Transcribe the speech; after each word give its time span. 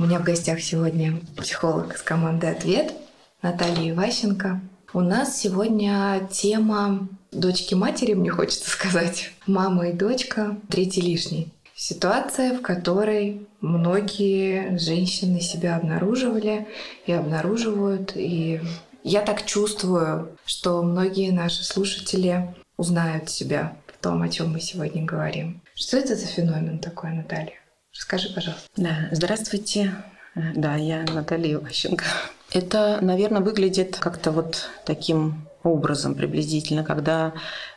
У 0.00 0.04
меня 0.04 0.18
в 0.18 0.24
гостях 0.24 0.62
сегодня 0.62 1.20
психолог 1.36 1.94
из 1.94 2.00
команды 2.00 2.46
«Ответ» 2.46 2.94
Наталья 3.42 3.90
Иващенко. 3.90 4.62
У 4.94 5.02
нас 5.02 5.38
сегодня 5.38 6.26
тема 6.32 7.06
дочки 7.30 7.74
матери, 7.74 8.14
мне 8.14 8.30
хочется 8.30 8.70
сказать. 8.70 9.30
Мама 9.46 9.90
и 9.90 9.92
дочка, 9.92 10.56
третий 10.70 11.02
лишний. 11.02 11.52
Ситуация, 11.74 12.56
в 12.56 12.62
которой 12.62 13.46
многие 13.60 14.78
женщины 14.78 15.42
себя 15.42 15.76
обнаруживали 15.76 16.66
и 17.04 17.12
обнаруживают. 17.12 18.12
И 18.14 18.62
я 19.04 19.20
так 19.20 19.44
чувствую, 19.44 20.30
что 20.46 20.82
многие 20.82 21.30
наши 21.30 21.62
слушатели 21.62 22.54
узнают 22.78 23.28
себя 23.28 23.76
в 23.86 24.02
том, 24.02 24.22
о 24.22 24.30
чем 24.30 24.52
мы 24.52 24.60
сегодня 24.60 25.04
говорим. 25.04 25.60
Что 25.74 25.98
это 25.98 26.16
за 26.16 26.24
феномен 26.24 26.78
такой, 26.78 27.12
Наталья? 27.12 27.59
Расскажи, 28.00 28.30
пожалуйста. 28.34 28.66
Да, 28.78 29.08
здравствуйте. 29.12 29.94
Да, 30.34 30.74
я 30.74 31.02
Наталья 31.02 31.52
Иващенко. 31.52 32.02
Это, 32.50 32.98
наверное, 33.02 33.42
выглядит 33.42 33.98
как-то 33.98 34.32
вот 34.32 34.70
таким 34.86 35.46
образом 35.62 36.14
приблизительно, 36.14 36.82
когда 36.82 37.34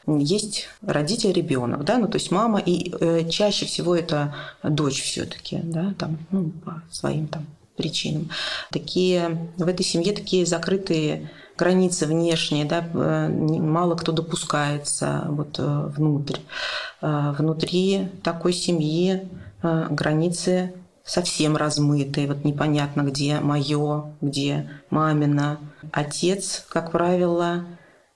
есть 0.07 0.69
родитель, 0.81 1.33
ребенок, 1.33 1.83
да, 1.83 1.97
ну 1.97 2.07
то 2.07 2.15
есть 2.15 2.31
мама 2.31 2.59
и 2.59 2.95
э, 3.01 3.29
чаще 3.29 3.65
всего 3.65 3.97
это 3.97 4.33
дочь 4.63 5.03
все-таки, 5.03 5.59
да, 5.61 5.93
там, 5.99 6.17
ну 6.31 6.51
по 6.51 6.81
своим 6.89 7.27
там 7.27 7.45
причинам. 7.75 8.29
Такие 8.71 9.49
в 9.57 9.67
этой 9.67 9.83
семье 9.83 10.13
такие 10.13 10.45
закрытые 10.45 11.31
границы 11.57 12.05
внешние, 12.05 12.63
да, 12.63 12.87
э, 12.93 13.27
мало 13.27 13.95
кто 13.95 14.13
допускается 14.13 15.25
вот 15.27 15.59
э, 15.59 15.91
внутрь. 15.97 16.39
Э, 17.01 17.35
внутри 17.37 18.07
такой 18.23 18.53
семьи 18.53 19.29
границы 19.63 20.73
совсем 21.03 21.57
размытые, 21.57 22.27
вот 22.27 22.43
непонятно, 22.45 23.01
где 23.01 23.39
мое, 23.39 24.15
где 24.21 24.69
мамина. 24.89 25.59
Отец, 25.91 26.65
как 26.69 26.91
правило, 26.91 27.65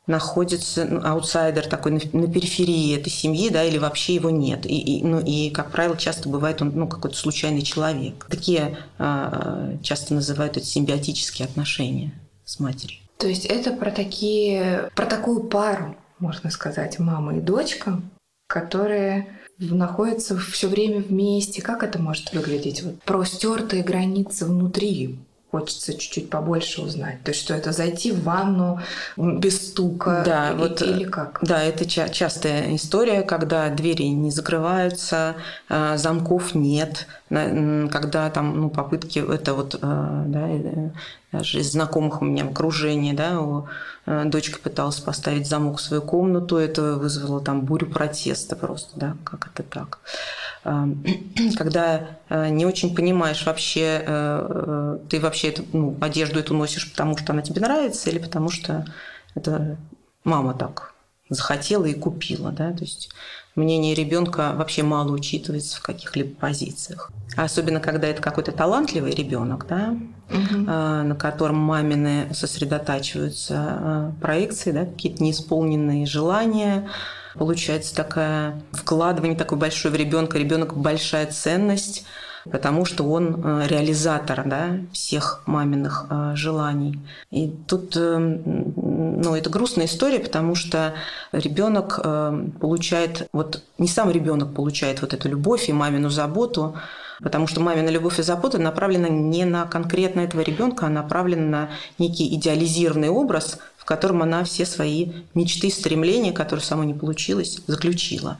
находится 0.07 0.85
ну, 0.85 1.01
аутсайдер 1.05 1.67
такой 1.67 1.91
на, 1.91 1.99
на 2.13 2.31
периферии 2.31 2.97
этой 2.97 3.09
семьи, 3.09 3.49
да, 3.49 3.63
или 3.63 3.77
вообще 3.77 4.15
его 4.15 4.29
нет. 4.29 4.65
И, 4.65 4.79
и, 4.79 5.03
ну, 5.03 5.19
и, 5.19 5.49
как 5.49 5.71
правило, 5.71 5.97
часто 5.97 6.29
бывает 6.29 6.61
он 6.61 6.71
ну, 6.73 6.87
какой-то 6.87 7.17
случайный 7.17 7.61
человек. 7.61 8.25
Такие 8.29 8.77
э, 8.97 9.77
часто 9.83 10.13
называют 10.13 10.55
это 10.55 10.65
симбиотические 10.65 11.45
отношения 11.45 12.13
с 12.45 12.59
матерью. 12.59 12.99
То 13.17 13.27
есть 13.27 13.45
это 13.45 13.73
про 13.73 13.91
такие, 13.91 14.89
про 14.95 15.05
такую 15.05 15.43
пару, 15.43 15.97
можно 16.19 16.49
сказать, 16.51 16.99
мама 16.99 17.35
и 17.35 17.41
дочка, 17.41 18.01
которые 18.47 19.27
находятся 19.59 20.37
все 20.37 20.67
время 20.67 20.99
вместе. 21.01 21.61
Как 21.61 21.83
это 21.83 21.99
может 21.99 22.33
выглядеть? 22.33 22.83
Вот 22.83 23.01
про 23.03 23.23
стертые 23.25 23.83
границы 23.83 24.45
внутри 24.45 25.17
хочется 25.51 25.93
чуть-чуть 25.93 26.29
побольше 26.29 26.81
узнать. 26.81 27.23
То 27.23 27.31
есть 27.31 27.41
что 27.41 27.53
это 27.53 27.71
зайти 27.71 28.11
в 28.11 28.23
ванну 28.23 28.81
без 29.15 29.69
стука 29.69 30.23
да, 30.25 30.51
и, 30.51 30.55
вот, 30.55 30.81
или 30.81 31.05
как? 31.05 31.39
Да, 31.41 31.63
это 31.63 31.85
ча- 31.85 32.09
частая 32.09 32.75
история, 32.75 33.21
когда 33.21 33.69
двери 33.69 34.03
не 34.03 34.29
закрываются, 34.29 35.35
а, 35.69 35.95
замков 35.97 36.53
нет, 36.53 37.07
когда 37.29 38.29
там 38.29 38.59
ну, 38.59 38.69
попытки, 38.69 39.19
это 39.19 39.53
вот 39.53 39.79
а, 39.81 40.23
да, 40.27 40.47
э, 40.49 40.89
даже 41.31 41.59
из 41.59 41.71
знакомых 41.71 42.21
у 42.21 42.25
меня 42.25 42.45
в 42.45 42.51
окружении, 42.51 43.13
да, 43.13 43.39
у, 43.41 43.67
э, 44.05 44.23
дочка 44.25 44.59
пыталась 44.59 44.99
поставить 44.99 45.47
замок 45.47 45.77
в 45.77 45.81
свою 45.81 46.01
комнату, 46.01 46.57
это 46.57 46.95
вызвало 46.95 47.41
там 47.41 47.61
бурю 47.61 47.87
протеста 47.87 48.55
просто, 48.55 48.97
да, 48.99 49.17
как 49.23 49.49
это 49.53 49.63
так. 49.63 49.99
Когда 51.57 52.19
э, 52.29 52.49
не 52.49 52.65
очень 52.65 52.95
понимаешь 52.95 53.45
вообще, 53.45 54.03
э, 54.05 54.99
ты 55.09 55.19
вообще 55.19 55.49
эту, 55.49 55.63
ну, 55.71 55.97
одежду 56.01 56.39
эту 56.39 56.53
носишь, 56.53 56.91
потому 56.91 57.17
что 57.17 57.33
она 57.33 57.41
тебе 57.41 57.61
нравится 57.61 58.09
или 58.09 58.19
потому 58.19 58.49
что 58.49 58.85
это 59.35 59.77
мама 60.23 60.53
так 60.53 60.93
захотела 61.29 61.85
и 61.85 61.93
купила, 61.93 62.51
да, 62.51 62.71
то 62.71 62.83
есть 62.83 63.09
мнение 63.55 63.93
ребенка 63.93 64.53
вообще 64.55 64.83
мало 64.83 65.11
учитывается 65.11 65.77
в 65.77 65.81
каких-либо 65.81 66.35
позициях. 66.35 67.11
Особенно, 67.35 67.79
когда 67.79 68.07
это 68.07 68.21
какой-то 68.21 68.51
талантливый 68.51 69.13
ребенок, 69.13 69.67
да, 69.67 69.97
угу. 70.29 70.57
на 70.57 71.15
котором 71.19 71.57
мамины 71.57 72.33
сосредотачиваются 72.33 74.15
проекции, 74.21 74.71
да, 74.71 74.85
какие-то 74.85 75.21
неисполненные 75.21 76.05
желания, 76.05 76.87
получается 77.37 77.95
такое 77.95 78.61
вкладывание 78.71 79.37
такое 79.37 79.59
большое 79.59 79.93
в 79.93 79.97
ребенка, 79.97 80.37
ребенок 80.37 80.75
большая 80.75 81.27
ценность, 81.27 82.05
потому 82.51 82.85
что 82.85 83.03
он 83.03 83.41
э, 83.43 83.67
реализатор 83.67 84.43
да, 84.45 84.79
всех 84.91 85.43
маминых 85.45 86.07
э, 86.09 86.31
желаний. 86.35 86.99
И 87.31 87.53
тут 87.67 87.95
э, 87.95 88.17
ну, 88.17 89.35
это 89.35 89.49
грустная 89.49 89.85
история, 89.85 90.19
потому 90.19 90.55
что 90.55 90.93
ребенок 91.31 91.99
получает, 92.59 93.27
вот 93.33 93.63
не 93.77 93.87
сам 93.87 94.11
ребенок 94.11 94.53
получает 94.53 95.01
вот 95.01 95.13
эту 95.13 95.29
любовь 95.29 95.69
и 95.69 95.73
мамину 95.73 96.09
заботу, 96.09 96.75
потому 97.21 97.47
что 97.47 97.61
мамина 97.61 97.89
любовь 97.89 98.19
и 98.19 98.23
забота 98.23 98.59
направлена 98.59 99.09
не 99.09 99.45
на 99.45 99.65
конкретно 99.65 100.21
этого 100.21 100.41
ребенка, 100.41 100.85
а 100.85 100.89
направлена 100.89 101.47
на 101.47 101.69
некий 101.97 102.33
идеализированный 102.35 103.09
образ, 103.09 103.59
котором 103.87 104.21
она 104.21 104.43
все 104.43 104.65
свои 104.65 105.13
мечты, 105.33 105.71
стремления, 105.71 106.33
которые 106.33 106.63
сама 106.63 106.83
не 106.83 106.93
получилось, 106.93 107.61
заключила. 107.67 108.37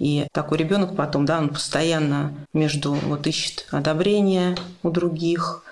И 0.00 0.26
такой 0.32 0.58
ребенок 0.58 0.96
потом, 0.96 1.24
да, 1.24 1.38
он 1.38 1.50
постоянно 1.50 2.34
между 2.52 2.92
вот 2.92 3.26
ищет 3.26 3.66
одобрения 3.70 4.56
у 4.82 4.90
других, 4.90 5.62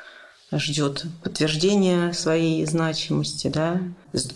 ждет 0.52 1.06
подтверждения 1.24 2.12
своей 2.12 2.64
значимости, 2.66 3.48
да. 3.48 3.80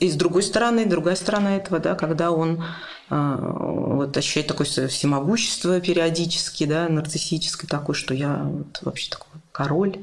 И 0.01 0.11
с 0.11 0.17
другой 0.17 0.43
стороны, 0.43 0.87
другая 0.87 1.15
сторона 1.15 1.57
этого, 1.57 1.79
да, 1.79 1.95
когда 1.95 2.33
он 2.33 2.65
а, 3.09 3.37
вот 3.37 4.17
ощущает 4.17 4.49
такое 4.49 4.67
всемогущество 4.67 5.81
периодически, 5.81 6.65
да, 6.65 6.89
нарциссическое 6.89 7.69
такое, 7.69 7.95
что 7.95 8.13
я 8.13 8.43
вот 8.43 8.81
вообще 8.83 9.11
такой 9.11 9.41
король, 9.53 9.99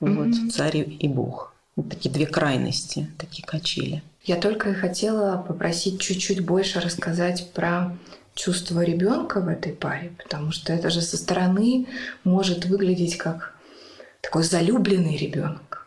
mm-hmm. 0.00 0.44
вот, 0.46 0.52
царь 0.54 0.86
и 0.88 1.08
бог. 1.08 1.52
Такие 1.90 2.12
две 2.12 2.26
крайности, 2.26 3.10
такие 3.18 3.46
качели. 3.46 4.02
Я 4.24 4.36
только 4.36 4.72
хотела 4.74 5.36
попросить 5.36 6.00
чуть-чуть 6.00 6.44
больше 6.44 6.80
рассказать 6.80 7.52
про 7.52 7.96
чувство 8.34 8.82
ребенка 8.82 9.40
в 9.40 9.48
этой 9.48 9.72
паре, 9.72 10.12
потому 10.22 10.52
что 10.52 10.72
это 10.72 10.90
же 10.90 11.02
со 11.02 11.16
стороны 11.16 11.86
может 12.24 12.64
выглядеть 12.64 13.16
как 13.18 13.54
такой 14.22 14.42
залюбленный 14.42 15.16
ребенок. 15.16 15.86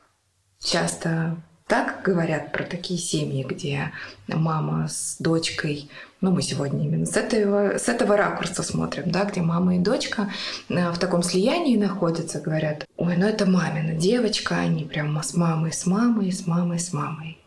Часто 0.64 1.38
так 1.68 2.02
говорят 2.04 2.52
про 2.52 2.64
такие 2.64 3.00
семьи, 3.00 3.44
где 3.44 3.92
мама 4.28 4.88
с 4.88 5.18
дочкой, 5.20 5.90
ну 6.22 6.32
мы 6.32 6.42
сегодня 6.42 6.86
именно 6.86 7.06
с 7.06 7.16
этого, 7.16 7.78
с 7.78 7.88
этого 7.88 8.18
ракурса 8.18 8.64
смотрим, 8.64 9.04
да, 9.08 9.26
где 9.26 9.42
мама 9.42 9.78
и 9.78 9.80
дочка 9.80 10.30
э, 10.68 10.92
в 10.92 10.98
таком 10.98 11.24
слиянии 11.24 11.78
находятся, 11.78 12.42
говорят, 12.42 12.86
ой, 12.98 13.16
ну 13.18 13.26
это 13.26 13.46
мамина 13.46 13.94
девочка, 13.94 14.58
они 14.58 14.84
прям 14.84 15.22
с 15.22 15.34
мамой, 15.34 15.72
с 15.72 15.86
мамой, 15.86 16.32
с 16.32 16.46
мамой, 16.46 16.80
с 16.80 16.94
мамой. 16.94 17.38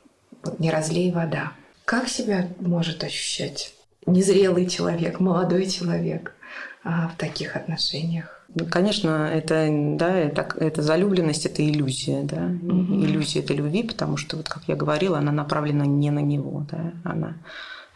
Вот 0.43 0.59
не 0.59 0.71
разлей 0.71 1.13
вода. 1.13 1.53
Как 1.85 2.09
себя 2.09 2.49
может 2.61 3.05
ощущать 3.05 3.75
незрелый 4.07 4.67
человек, 4.67 5.21
молодой 5.21 5.67
человек 5.67 6.35
а, 6.85 7.09
в 7.09 7.17
таких 7.17 7.57
отношениях? 7.57 8.43
Ну, 8.55 8.67
конечно, 8.67 9.31
это, 9.33 9.69
да, 9.71 10.15
это, 10.15 10.47
это 10.59 10.83
залюбленность, 10.83 11.47
это 11.47 11.67
иллюзия, 11.67 12.23
да, 12.23 12.45
угу. 12.45 13.03
иллюзия 13.03 13.41
этой 13.41 13.57
любви, 13.57 13.83
потому 13.83 14.19
что, 14.19 14.37
вот 14.37 14.49
как 14.49 14.65
я 14.67 14.77
говорила, 14.77 15.19
она 15.19 15.33
направлена 15.33 15.87
не 15.87 16.11
на 16.11 16.19
него, 16.19 16.67
да, 16.71 16.93
она 17.03 17.37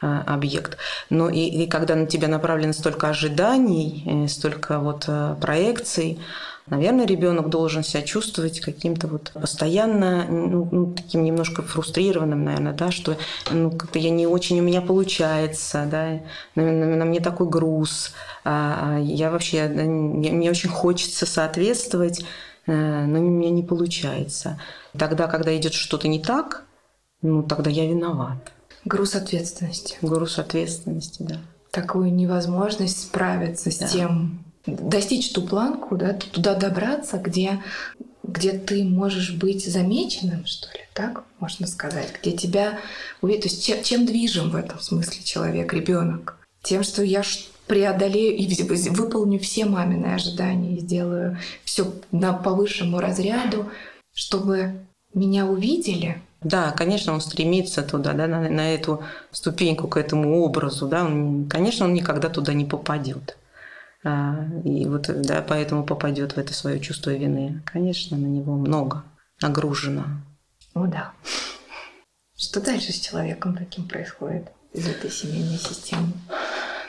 объект. 0.00 0.76
Но 1.10 1.28
и, 1.28 1.40
и 1.40 1.66
когда 1.66 1.94
на 1.94 2.06
тебя 2.06 2.28
направлено 2.28 2.72
столько 2.72 3.08
ожиданий, 3.08 4.02
э, 4.06 4.28
столько 4.28 4.78
вот 4.78 5.04
э, 5.08 5.36
проекций, 5.40 6.20
Наверное, 6.68 7.06
ребенок 7.06 7.48
должен 7.48 7.84
себя 7.84 8.02
чувствовать 8.02 8.58
каким-то 8.60 9.06
вот 9.06 9.30
постоянно, 9.32 10.26
ну, 10.28 10.68
ну, 10.72 10.94
таким 10.94 11.22
немножко 11.22 11.62
фрустрированным, 11.62 12.44
наверное, 12.44 12.72
да, 12.72 12.90
что 12.90 13.16
ну, 13.52 13.70
как-то 13.70 14.00
я 14.00 14.10
не 14.10 14.26
очень 14.26 14.58
у 14.58 14.64
меня 14.64 14.80
получается, 14.80 15.86
да, 15.88 16.20
на, 16.56 16.72
на, 16.72 16.96
на 16.96 17.04
мне 17.04 17.20
такой 17.20 17.48
груз, 17.48 18.14
а, 18.44 18.96
а 18.96 18.98
я 18.98 19.30
вообще, 19.30 19.68
мне 19.68 20.50
очень 20.50 20.68
хочется 20.68 21.24
соответствовать, 21.24 22.24
э, 22.66 23.04
но 23.06 23.20
у 23.20 23.22
меня 23.22 23.50
не 23.50 23.62
получается. 23.62 24.60
Тогда, 24.98 25.28
когда 25.28 25.56
идет 25.56 25.72
что-то 25.72 26.08
не 26.08 26.20
так, 26.20 26.64
ну, 27.22 27.44
тогда 27.44 27.70
я 27.70 27.86
виноват. 27.86 28.55
Груз 28.86 29.16
ответственности. 29.16 29.96
Груз 30.00 30.38
ответственности, 30.38 31.22
да. 31.22 31.40
Такую 31.72 32.14
невозможность 32.14 33.02
справиться 33.02 33.72
с 33.72 33.78
да. 33.78 33.88
тем, 33.88 34.44
достичь 34.64 35.32
ту 35.32 35.42
планку, 35.42 35.96
да, 35.96 36.12
туда 36.14 36.54
добраться, 36.54 37.18
где, 37.18 37.62
где 38.22 38.52
ты 38.52 38.84
можешь 38.84 39.32
быть 39.32 39.66
замеченным, 39.66 40.46
что 40.46 40.68
ли, 40.68 40.84
так 40.94 41.24
можно 41.40 41.66
сказать, 41.66 42.14
где 42.20 42.30
тебя 42.30 42.78
увидят. 43.20 43.42
То 43.42 43.48
есть 43.48 43.64
чем, 43.64 43.82
чем 43.82 44.06
движим 44.06 44.50
в 44.50 44.56
этом 44.56 44.78
смысле 44.78 45.22
человек, 45.24 45.72
ребенок? 45.72 46.38
Тем, 46.62 46.84
что 46.84 47.02
я 47.02 47.24
преодолею 47.66 48.36
и 48.36 48.46
выполню 48.90 49.40
все 49.40 49.64
мамины 49.64 50.06
ожидания 50.06 50.76
и 50.76 50.80
сделаю 50.80 51.38
все 51.64 51.92
на 52.12 52.32
по 52.32 52.52
высшему 52.52 53.00
разряду, 53.00 53.68
чтобы 54.14 54.86
меня 55.12 55.44
увидели. 55.46 56.22
Да, 56.42 56.70
конечно, 56.72 57.12
он 57.12 57.20
стремится 57.20 57.82
туда, 57.82 58.12
да, 58.12 58.26
на, 58.26 58.48
на 58.48 58.74
эту 58.74 59.02
ступеньку, 59.30 59.88
к 59.88 59.96
этому 59.96 60.42
образу, 60.42 60.86
да, 60.86 61.04
он, 61.04 61.48
конечно, 61.48 61.86
он 61.86 61.94
никогда 61.94 62.28
туда 62.28 62.52
не 62.52 62.64
попадет. 62.64 63.36
А, 64.04 64.46
и 64.64 64.86
вот, 64.86 65.10
да, 65.22 65.42
поэтому 65.42 65.84
попадет 65.84 66.32
в 66.32 66.38
это 66.38 66.54
свое 66.54 66.78
чувство 66.78 67.10
вины. 67.10 67.62
Конечно, 67.64 68.16
на 68.16 68.26
него 68.26 68.54
много 68.56 69.02
нагружено. 69.40 70.04
О, 70.74 70.86
да. 70.86 71.12
Что 72.36 72.60
дальше 72.60 72.92
с 72.92 73.00
человеком 73.00 73.56
таким 73.56 73.88
происходит 73.88 74.52
из 74.72 74.86
этой 74.86 75.10
семейной 75.10 75.58
системы? 75.58 76.12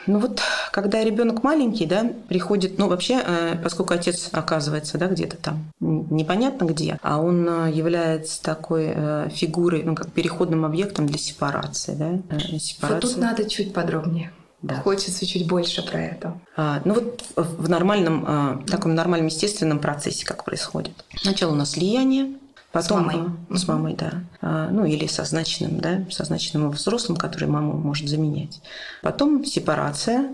Ну 0.08 0.20
вот, 0.20 0.40
когда 0.72 1.04
ребенок 1.04 1.42
маленький, 1.42 1.84
да, 1.84 2.10
приходит, 2.28 2.78
ну 2.78 2.88
вообще, 2.88 3.22
э, 3.24 3.56
поскольку 3.62 3.92
отец 3.92 4.30
оказывается, 4.32 4.96
да, 4.96 5.06
где-то 5.06 5.36
там, 5.36 5.70
непонятно 5.80 6.64
где, 6.64 6.98
а 7.02 7.20
он 7.20 7.46
э, 7.46 7.72
является 7.72 8.42
такой 8.42 8.92
э, 8.94 9.28
фигурой, 9.30 9.82
ну 9.82 9.94
как 9.94 10.10
переходным 10.10 10.64
объектом 10.64 11.06
для 11.06 11.18
сепарации, 11.18 11.94
да, 11.94 12.38
сепарации. 12.58 12.78
Вот 12.80 13.00
тут 13.00 13.16
надо 13.18 13.48
чуть 13.48 13.74
подробнее. 13.74 14.32
Да. 14.62 14.76
Хочется 14.76 15.24
чуть 15.24 15.46
больше 15.46 15.88
про 15.88 16.00
это. 16.00 16.40
А, 16.56 16.80
ну 16.84 16.94
вот 16.94 17.22
в 17.36 17.68
нормальном, 17.68 18.64
таком 18.66 18.94
нормальном 18.94 19.26
естественном 19.26 19.78
процессе 19.78 20.26
как 20.26 20.42
происходит. 20.44 21.04
Сначала 21.14 21.52
у 21.52 21.54
нас 21.54 21.72
слияние, 21.72 22.32
Потом, 22.70 23.10
с 23.10 23.14
мамой. 23.14 23.30
С 23.50 23.68
мамой, 23.68 23.94
да. 23.94 24.12
А, 24.42 24.68
ну, 24.70 24.84
или 24.84 25.06
со 25.06 25.24
значенным, 25.24 25.80
да, 25.80 26.04
со 26.10 26.24
значенным 26.24 26.70
взрослым, 26.70 27.16
который 27.16 27.48
маму 27.48 27.72
может 27.78 28.08
заменять. 28.08 28.60
Потом 29.02 29.44
сепарация, 29.44 30.28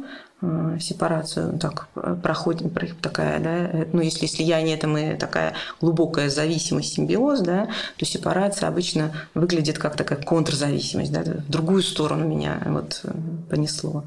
сепарацию 0.81 1.59
так 1.59 1.89
э, 1.97 2.17
проходит 2.23 2.73
такая, 3.01 3.41
да, 3.41 3.51
э, 3.51 3.87
ну 3.93 4.01
если 4.03 4.27
слияние 4.27 4.77
это 4.77 4.87
мы 4.87 5.17
такая 5.19 5.55
глубокая 5.81 6.29
зависимость, 6.29 6.95
симбиоз, 6.95 7.41
да, 7.41 7.69
то 7.97 8.05
сепарация 8.05 8.69
обычно 8.69 9.13
выглядит 9.35 9.79
как 9.79 9.97
такая 9.97 10.21
контрзависимость, 10.21 11.13
да, 11.13 11.23
в 11.23 11.51
другую 11.51 11.83
сторону 11.83 12.27
меня 12.27 12.61
вот 12.67 13.03
понесло. 13.49 14.05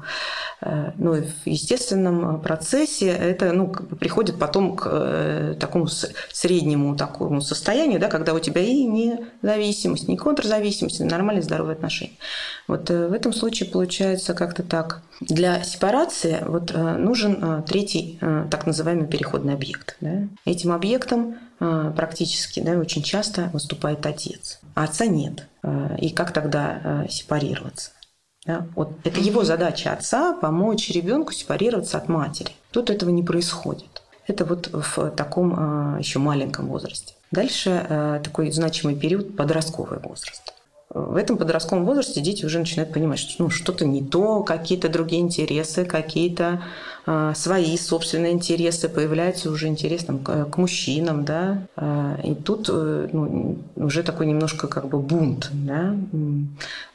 Ну 0.96 1.14
и 1.14 1.22
в 1.22 1.46
естественном 1.46 2.40
процессе 2.40 3.08
это 3.08 3.52
ну, 3.52 3.68
приходит 3.68 4.38
потом 4.38 4.76
к 4.76 5.56
такому 5.60 5.86
среднему 5.86 6.96
такому 6.96 7.40
состоянию, 7.40 8.00
да, 8.00 8.08
когда 8.08 8.34
у 8.34 8.40
тебя 8.40 8.60
и 8.60 8.84
не 8.84 9.20
зависимость, 9.42 10.08
не 10.08 10.16
контрзависимость, 10.16 11.00
а 11.00 11.04
нормальные 11.04 11.42
здоровые 11.42 11.74
отношения. 11.74 12.14
Вот 12.66 12.90
в 12.90 13.12
этом 13.12 13.32
случае 13.32 13.68
получается 13.70 14.34
как-то 14.34 14.62
так. 14.62 15.02
Для 15.20 15.62
сепарации 15.64 16.17
ситуации 16.18 16.44
вот, 16.46 16.70
э, 16.72 16.96
нужен 16.96 17.38
э, 17.42 17.62
третий 17.66 18.18
э, 18.20 18.46
так 18.50 18.66
называемый 18.66 19.06
переходный 19.06 19.54
объект. 19.54 19.96
Да? 20.00 20.28
Этим 20.44 20.72
объектом 20.72 21.36
практически 21.58 22.60
да, 22.60 22.78
очень 22.78 23.02
часто 23.02 23.50
выступает 23.52 24.06
отец, 24.06 24.60
а 24.76 24.84
отца 24.84 25.06
нет. 25.06 25.48
И 25.98 26.10
как 26.10 26.32
тогда 26.32 27.04
сепарироваться? 27.10 27.90
Да? 28.46 28.68
Вот 28.76 28.92
это 29.02 29.18
его 29.18 29.42
задача 29.42 29.92
отца 29.92 30.34
помочь 30.34 30.88
ребенку 30.90 31.32
сепарироваться 31.32 31.98
от 31.98 32.08
матери. 32.08 32.52
Тут 32.70 32.90
этого 32.90 33.10
не 33.10 33.24
происходит. 33.24 34.02
Это 34.28 34.44
вот 34.44 34.70
в 34.72 35.10
таком 35.16 35.98
еще 35.98 36.20
маленьком 36.20 36.68
возрасте. 36.68 37.14
Дальше 37.32 38.20
такой 38.22 38.52
значимый 38.52 38.94
период 38.94 39.36
подростковый 39.36 39.98
возраст 39.98 40.54
в 40.90 41.16
этом 41.16 41.36
подростковом 41.36 41.84
возрасте 41.84 42.22
дети 42.22 42.46
уже 42.46 42.58
начинают 42.58 42.94
понимать, 42.94 43.18
что 43.18 43.42
ну, 43.42 43.50
что-то 43.50 43.84
не 43.84 44.02
то, 44.02 44.42
какие-то 44.42 44.88
другие 44.88 45.20
интересы, 45.20 45.84
какие-то 45.84 46.62
э, 47.06 47.32
свои 47.36 47.76
собственные 47.76 48.32
интересы, 48.32 48.88
появляется 48.88 49.50
уже 49.50 49.68
интерес 49.68 50.04
там, 50.04 50.18
к, 50.20 50.46
к 50.46 50.56
мужчинам, 50.56 51.24
да, 51.26 51.66
э, 51.76 52.20
и 52.24 52.34
тут 52.34 52.70
э, 52.72 53.08
ну, 53.12 53.58
уже 53.76 54.02
такой 54.02 54.26
немножко 54.26 54.66
как 54.66 54.88
бы 54.88 54.98
бунт, 54.98 55.50
да, 55.52 55.94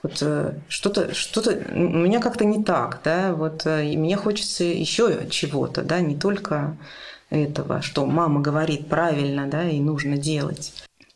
вот 0.02 0.18
э, 0.22 0.56
что-то, 0.70 1.14
что-то 1.14 1.52
у 1.76 1.78
меня 1.78 2.20
как-то 2.20 2.46
не 2.46 2.64
так, 2.64 3.02
да, 3.04 3.34
вот 3.34 3.68
э, 3.68 3.92
и 3.92 3.98
мне 3.98 4.18
хочется 4.18 4.64
еще 4.64 5.28
чего-то, 5.30 5.84
да, 5.84 6.00
не 6.00 6.16
только 6.16 6.78
этого, 7.30 7.84
что 7.84 8.08
мама 8.08 8.42
говорит 8.42 8.88
правильно, 8.88 9.48
да, 9.48 9.70
и 9.70 9.80
нужно 9.80 10.18
делать. 10.18 10.74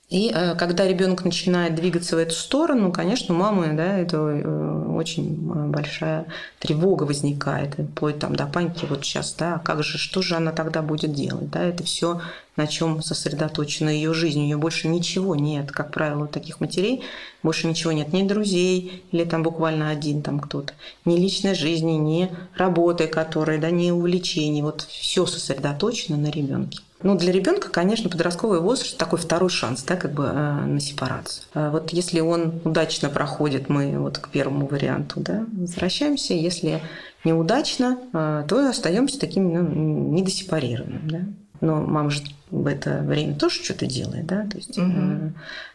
И 0.10 0.32
э, 0.34 0.56
когда 0.56 0.88
ребенок 0.88 1.26
начинает 1.26 1.76
двигаться 1.76 2.16
в 2.16 2.20
эту 2.20 2.34
сторону, 2.34 2.94
конечно, 2.94 3.36
у 3.36 3.38
мамы 3.38 3.74
да, 3.74 3.98
это 3.98 4.18
э, 4.18 4.86
очень 4.96 5.52
э, 5.54 5.68
большая 5.68 6.28
тревога 6.60 7.04
возникает, 7.04 7.74
вплоть 7.74 8.18
там 8.18 8.34
до 8.34 8.46
паники. 8.46 8.86
Вот 8.86 9.04
сейчас, 9.04 9.36
да, 9.38 9.56
а 9.56 9.60
как 9.60 9.84
же, 9.84 9.98
что 9.98 10.22
же 10.22 10.36
она 10.36 10.54
тогда 10.54 10.82
будет 10.82 11.12
делать? 11.12 11.50
Да, 11.50 11.62
это 11.62 11.84
все 11.84 12.22
на 12.56 12.68
чем 12.68 13.02
сосредоточена 13.02 13.90
ее 13.90 14.14
жизнь. 14.14 14.40
У 14.40 14.46
нее 14.46 14.58
больше 14.58 14.88
ничего 14.88 15.36
нет. 15.36 15.74
Как 15.74 15.92
правило, 15.92 16.24
у 16.24 16.28
таких 16.28 16.62
матерей 16.62 17.04
больше 17.44 17.68
ничего 17.68 17.92
нет. 17.92 18.14
Ни 18.14 18.26
друзей, 18.26 19.04
или 19.12 19.26
там 19.26 19.44
буквально 19.44 19.90
один 19.90 20.22
там 20.22 20.40
кто-то. 20.40 20.72
Ни 21.04 21.18
личной 21.18 21.54
жизни, 21.54 21.92
ни 21.92 22.32
работы, 22.56 23.08
которые, 23.08 23.60
да, 23.60 23.72
ни 23.72 23.92
увлечений. 23.92 24.62
Вот 24.62 24.84
все 24.84 25.26
сосредоточено 25.26 26.16
на 26.16 26.32
ребенке. 26.32 26.80
Ну, 27.04 27.16
для 27.16 27.32
ребенка, 27.32 27.70
конечно, 27.70 28.10
подростковый 28.10 28.60
возраст 28.60 28.98
такой 28.98 29.20
второй 29.20 29.50
шанс, 29.50 29.84
да, 29.84 29.96
как 29.96 30.14
бы 30.14 30.24
э, 30.26 30.66
на 30.66 30.80
сепарацию. 30.80 31.46
А 31.54 31.70
вот 31.70 31.92
если 31.92 32.22
он 32.22 32.60
удачно 32.64 33.10
проходит, 33.10 33.70
мы 33.70 34.00
вот 34.00 34.18
к 34.18 34.30
первому 34.30 34.68
варианту, 34.68 35.20
да, 35.20 35.46
возвращаемся. 35.52 36.34
Если 36.34 36.82
неудачно, 37.24 38.00
э, 38.14 38.46
то 38.48 38.70
остаемся 38.70 39.20
таким 39.20 39.54
ну, 39.54 40.14
недосепарированным, 40.16 41.02
да. 41.08 41.20
Но 41.62 41.82
мама 41.82 42.10
же 42.10 42.22
в 42.50 42.66
это 42.66 43.02
время 43.02 43.36
тоже 43.36 43.64
что-то 43.64 43.86
делает, 43.86 44.26
да, 44.26 44.46
то 44.46 44.58
есть 44.58 44.78
угу. 44.78 44.92
э, 44.92 45.30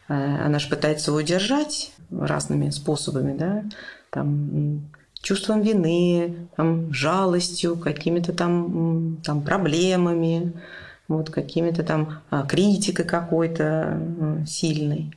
э, 0.08 0.44
она 0.44 0.58
же 0.58 0.68
пытается 0.68 1.10
его 1.10 1.20
удержать 1.20 1.92
разными 2.10 2.70
способами, 2.70 3.36
да, 3.36 3.64
там 4.10 4.82
чувством 5.20 5.62
вины, 5.62 6.48
там, 6.56 6.92
жалостью, 6.92 7.76
какими-то 7.76 8.32
там, 8.32 9.18
там 9.24 9.42
проблемами, 9.42 10.52
вот 11.08 11.30
какими-то 11.30 11.82
там 11.82 12.20
а, 12.30 12.46
критикой 12.46 13.04
какой-то 13.04 14.00
сильной. 14.46 15.12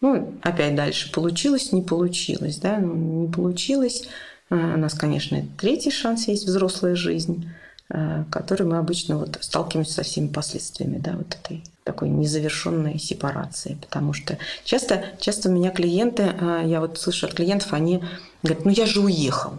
Ну, 0.00 0.34
опять 0.42 0.74
дальше 0.74 1.10
получилось, 1.12 1.72
не 1.72 1.82
получилось, 1.82 2.58
да, 2.58 2.78
ну, 2.78 2.94
не 2.94 3.32
получилось. 3.32 4.06
А, 4.50 4.54
у 4.54 4.78
нас, 4.78 4.94
конечно, 4.94 5.42
третий 5.58 5.90
шанс 5.90 6.28
есть 6.28 6.46
взрослая 6.46 6.94
жизнь, 6.94 7.48
а, 7.88 8.24
который 8.30 8.66
мы 8.66 8.78
обычно 8.78 9.18
вот 9.18 9.38
сталкиваемся 9.40 9.94
со 9.94 10.02
всеми 10.02 10.28
последствиями, 10.28 10.98
да, 10.98 11.12
вот 11.12 11.36
этой 11.42 11.64
такой 11.84 12.08
незавершенной 12.08 12.98
сепарации, 12.98 13.76
потому 13.80 14.14
что 14.14 14.38
часто, 14.64 15.04
часто 15.20 15.50
у 15.50 15.52
меня 15.52 15.70
клиенты, 15.70 16.32
я 16.64 16.80
вот 16.80 16.98
слышу 16.98 17.26
от 17.26 17.34
клиентов, 17.34 17.74
они 17.74 18.02
говорят, 18.42 18.64
ну 18.64 18.70
я 18.70 18.86
же 18.86 19.00
уехал, 19.00 19.58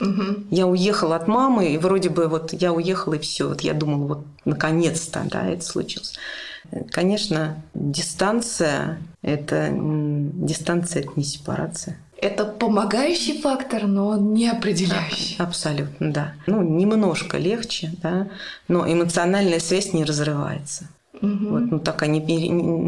Угу. 0.00 0.46
Я 0.50 0.66
уехала 0.66 1.16
от 1.16 1.26
мамы, 1.28 1.72
и 1.72 1.78
вроде 1.78 2.08
бы 2.08 2.28
вот 2.28 2.52
я 2.52 2.72
уехала, 2.72 3.14
и 3.14 3.18
все. 3.18 3.48
Вот 3.48 3.62
я 3.62 3.74
думала, 3.74 4.06
вот 4.06 4.24
наконец-то, 4.44 5.24
да, 5.30 5.46
это 5.46 5.64
случилось. 5.64 6.14
Конечно, 6.90 7.62
дистанция– 7.74 8.98
это 9.22 9.70
дистанция, 9.72 11.02
это 11.02 11.10
не 11.16 11.24
сепарация. 11.24 11.98
Это 12.20 12.44
помогающий 12.44 13.40
фактор, 13.40 13.86
но 13.86 14.16
не 14.16 14.48
определяющий. 14.48 15.36
Абсолютно, 15.38 16.12
да. 16.12 16.34
Ну, 16.46 16.62
немножко 16.62 17.38
легче, 17.38 17.92
да, 18.02 18.28
но 18.66 18.90
эмоциональная 18.90 19.60
связь 19.60 19.92
не 19.92 20.04
разрывается. 20.04 20.88
Угу. 21.22 21.48
Вот, 21.48 21.60
ну, 21.70 21.78
так 21.78 22.02
они 22.02 22.20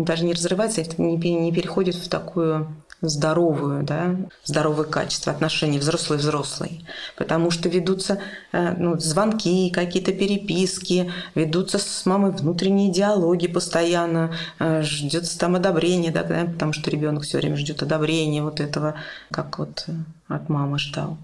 даже 0.05 0.25
не 0.25 0.35
разрывается, 0.35 0.81
это 0.81 1.01
не 1.01 1.53
переходит 1.53 1.95
в 1.95 2.09
такую 2.09 2.69
здоровую, 3.01 3.83
да, 3.83 4.17
здоровое 4.45 4.85
качество 4.85 5.33
отношений 5.33 5.79
взрослый-взрослый. 5.79 6.85
Потому 7.17 7.51
что 7.51 7.69
ведутся 7.69 8.21
э, 8.53 8.75
ну, 8.77 8.99
звонки, 8.99 9.71
какие-то 9.71 10.13
переписки, 10.13 11.11
ведутся 11.35 11.79
с 11.79 12.07
мамой 12.07 12.33
внутренние 12.33 12.93
диалоги 12.93 13.47
постоянно, 13.47 14.35
э, 14.59 14.83
ждется 14.83 15.39
там 15.39 15.57
одобрение, 15.57 16.13
да, 16.13 16.23
потому 16.23 16.73
что 16.73 16.91
ребенок 16.91 17.23
все 17.23 17.39
время 17.39 17.57
ждет 17.57 17.83
одобрения 17.83 18.43
вот 18.43 18.61
этого, 18.61 18.95
как 19.31 19.59
вот 19.59 19.87
от 20.29 20.49
мамы 20.49 20.79
ждал. 20.79 21.19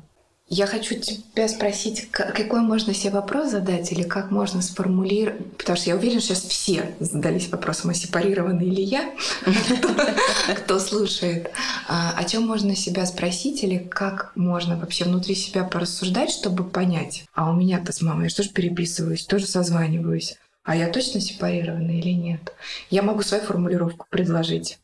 Я 0.49 0.69
хочу 0.69 0.95
тебя 0.95 1.49
спросить, 1.49 2.09
какой 2.13 2.61
можно 2.61 2.95
себе 2.95 3.11
вопрос 3.11 3.51
задать 3.51 3.91
или 3.91 4.05
как 4.05 4.31
можно 4.31 4.63
сформулировать, 4.63 5.57
потому 5.57 5.77
что 5.77 5.91
я 5.91 5.97
уверена, 5.97 6.21
что 6.21 6.37
сейчас 6.37 6.45
все 6.45 6.95
задались 7.01 7.49
вопросом, 7.49 7.91
а 7.91 7.95
сепарированный 7.95 8.71
ли 8.71 8.85
я, 8.85 9.13
кто 10.57 10.79
слушает. 10.79 11.51
А, 11.89 12.15
о 12.17 12.23
чем 12.23 12.47
можно 12.47 12.77
себя 12.77 13.07
спросить 13.07 13.65
или 13.65 13.79
как 13.79 14.31
можно 14.37 14.77
вообще 14.77 15.05
внутри 15.05 15.35
себя 15.35 15.65
порассуждать, 15.65 16.31
чтобы 16.31 16.63
понять, 16.63 17.25
а 17.35 17.51
у 17.51 17.55
меня-то 17.55 17.91
с 17.91 18.01
мамой 18.01 18.29
я 18.29 18.35
тоже 18.35 18.51
переписываюсь, 18.51 19.27
тоже 19.27 19.49
созваниваюсь, 19.49 20.37
а 20.63 20.77
я 20.77 20.87
точно 20.87 21.21
сепарированный 21.21 21.99
или 21.99 22.11
нет? 22.11 22.53
Я 22.89 23.03
могу 23.03 23.23
свою 23.23 23.43
формулировку 23.43 24.07
предложить 24.11 24.79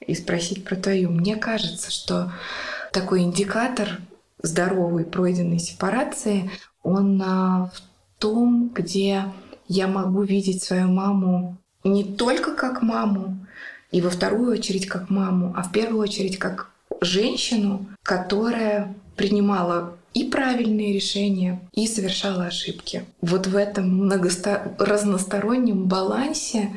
и 0.00 0.14
спросить 0.14 0.64
про 0.64 0.76
твою. 0.76 1.10
Мне 1.10 1.36
кажется, 1.36 1.90
что 1.90 2.32
такой 2.92 3.20
индикатор 3.20 4.00
здоровой 4.46 5.04
пройденной 5.04 5.58
сепарации, 5.58 6.50
Он 6.82 7.22
а, 7.22 7.70
в 7.74 8.20
том, 8.20 8.70
где 8.74 9.24
я 9.68 9.88
могу 9.88 10.22
видеть 10.22 10.62
свою 10.62 10.88
маму 10.88 11.58
не 11.84 12.04
только 12.04 12.54
как 12.54 12.82
маму, 12.82 13.46
и 13.90 14.00
во 14.00 14.10
вторую 14.10 14.52
очередь 14.52 14.86
как 14.86 15.10
маму, 15.10 15.54
а 15.56 15.62
в 15.62 15.72
первую 15.72 16.02
очередь 16.02 16.38
как 16.38 16.70
женщину, 17.00 17.86
которая 18.02 18.94
принимала 19.16 19.96
и 20.12 20.24
правильные 20.24 20.92
решения, 20.92 21.60
и 21.72 21.86
совершала 21.86 22.46
ошибки. 22.46 23.04
Вот 23.20 23.46
в 23.46 23.56
этом 23.56 23.88
многосто... 23.88 24.74
разностороннем 24.78 25.84
балансе 25.84 26.76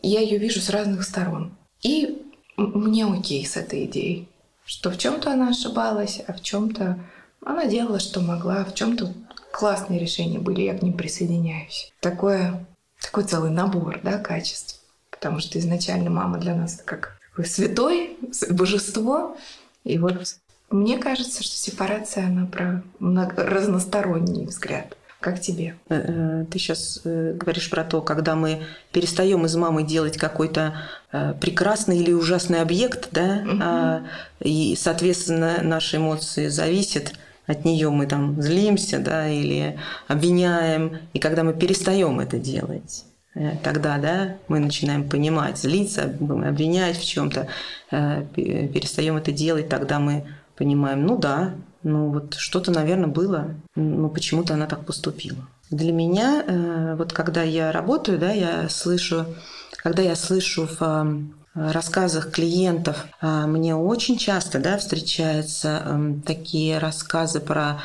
я 0.00 0.20
ее 0.20 0.38
вижу 0.38 0.60
с 0.60 0.70
разных 0.70 1.02
сторон. 1.04 1.52
И 1.82 2.22
мне 2.56 3.04
окей 3.06 3.44
с 3.44 3.56
этой 3.56 3.84
идеей, 3.84 4.28
что 4.68 4.90
в 4.90 4.98
чем-то 4.98 5.32
она 5.32 5.48
ошибалась, 5.48 6.20
а 6.26 6.34
в 6.34 6.42
чем-то 6.42 6.98
она 7.42 7.64
делала, 7.64 7.98
что 7.98 8.20
могла, 8.20 8.66
в 8.66 8.74
чем-то 8.74 9.14
классные 9.50 9.98
решения 9.98 10.38
были, 10.38 10.60
я 10.60 10.76
к 10.76 10.82
ним 10.82 10.92
присоединяюсь. 10.92 11.90
Такое, 12.00 12.66
такой 13.00 13.24
целый 13.24 13.50
набор 13.50 14.00
да, 14.02 14.18
качеств. 14.18 14.82
Потому 15.10 15.40
что 15.40 15.58
изначально 15.58 16.10
мама 16.10 16.36
для 16.36 16.54
нас 16.54 16.82
как 16.84 17.18
святой, 17.46 18.18
божество. 18.50 19.38
И 19.84 19.96
вот 19.98 20.36
мне 20.68 20.98
кажется, 20.98 21.42
что 21.42 21.56
сепарация, 21.56 22.26
она 22.26 22.44
про 22.44 22.82
разносторонний 23.00 24.44
взгляд. 24.44 24.97
Как 25.20 25.40
тебе? 25.40 25.74
Э, 25.88 25.94
э, 25.96 26.44
ты 26.48 26.58
сейчас 26.60 27.00
э, 27.04 27.34
говоришь 27.34 27.68
про 27.70 27.82
то, 27.82 28.02
когда 28.02 28.36
мы 28.36 28.62
перестаем 28.92 29.44
из 29.46 29.56
мамы 29.56 29.82
делать 29.82 30.16
какой-то 30.16 30.76
прекрасный 31.40 31.98
или 31.98 32.12
ужасный 32.12 32.60
объект, 32.60 33.08
да, 33.12 33.42
угу. 34.02 34.46
и, 34.46 34.76
соответственно, 34.78 35.60
наши 35.62 35.96
эмоции 35.96 36.48
зависят 36.48 37.14
от 37.46 37.64
нее 37.64 37.88
мы 37.88 38.06
там 38.06 38.42
злимся, 38.42 38.98
да, 38.98 39.26
или 39.26 39.78
обвиняем, 40.06 40.98
и 41.14 41.18
когда 41.18 41.44
мы 41.44 41.54
перестаем 41.54 42.20
это 42.20 42.38
делать, 42.38 43.06
тогда, 43.64 43.96
да, 43.96 44.36
мы 44.48 44.58
начинаем 44.58 45.08
понимать, 45.08 45.56
злиться, 45.56 46.14
обвинять 46.20 46.98
в 46.98 47.06
чем-то, 47.06 47.48
перестаем 47.90 49.16
это 49.16 49.32
делать, 49.32 49.70
тогда 49.70 49.98
мы 49.98 50.26
понимаем, 50.58 51.06
ну 51.06 51.16
да, 51.16 51.54
ну 51.82 52.10
вот 52.10 52.34
что-то, 52.34 52.70
наверное, 52.70 53.08
было, 53.08 53.54
но 53.74 54.08
почему-то 54.08 54.54
она 54.54 54.66
так 54.66 54.84
поступила. 54.84 55.38
Для 55.70 55.92
меня, 55.92 56.44
э, 56.46 56.94
вот 56.96 57.12
когда 57.12 57.42
я 57.42 57.72
работаю, 57.72 58.18
да, 58.18 58.32
я 58.32 58.68
слышу, 58.68 59.26
когда 59.76 60.02
я 60.02 60.16
слышу 60.16 60.66
в 60.66 60.82
э, 60.82 61.70
рассказах 61.72 62.30
клиентов, 62.30 63.06
э, 63.20 63.46
мне 63.46 63.76
очень 63.76 64.16
часто, 64.16 64.58
да, 64.58 64.78
встречаются 64.78 66.00
такие 66.26 66.78
рассказы 66.78 67.40
про 67.40 67.80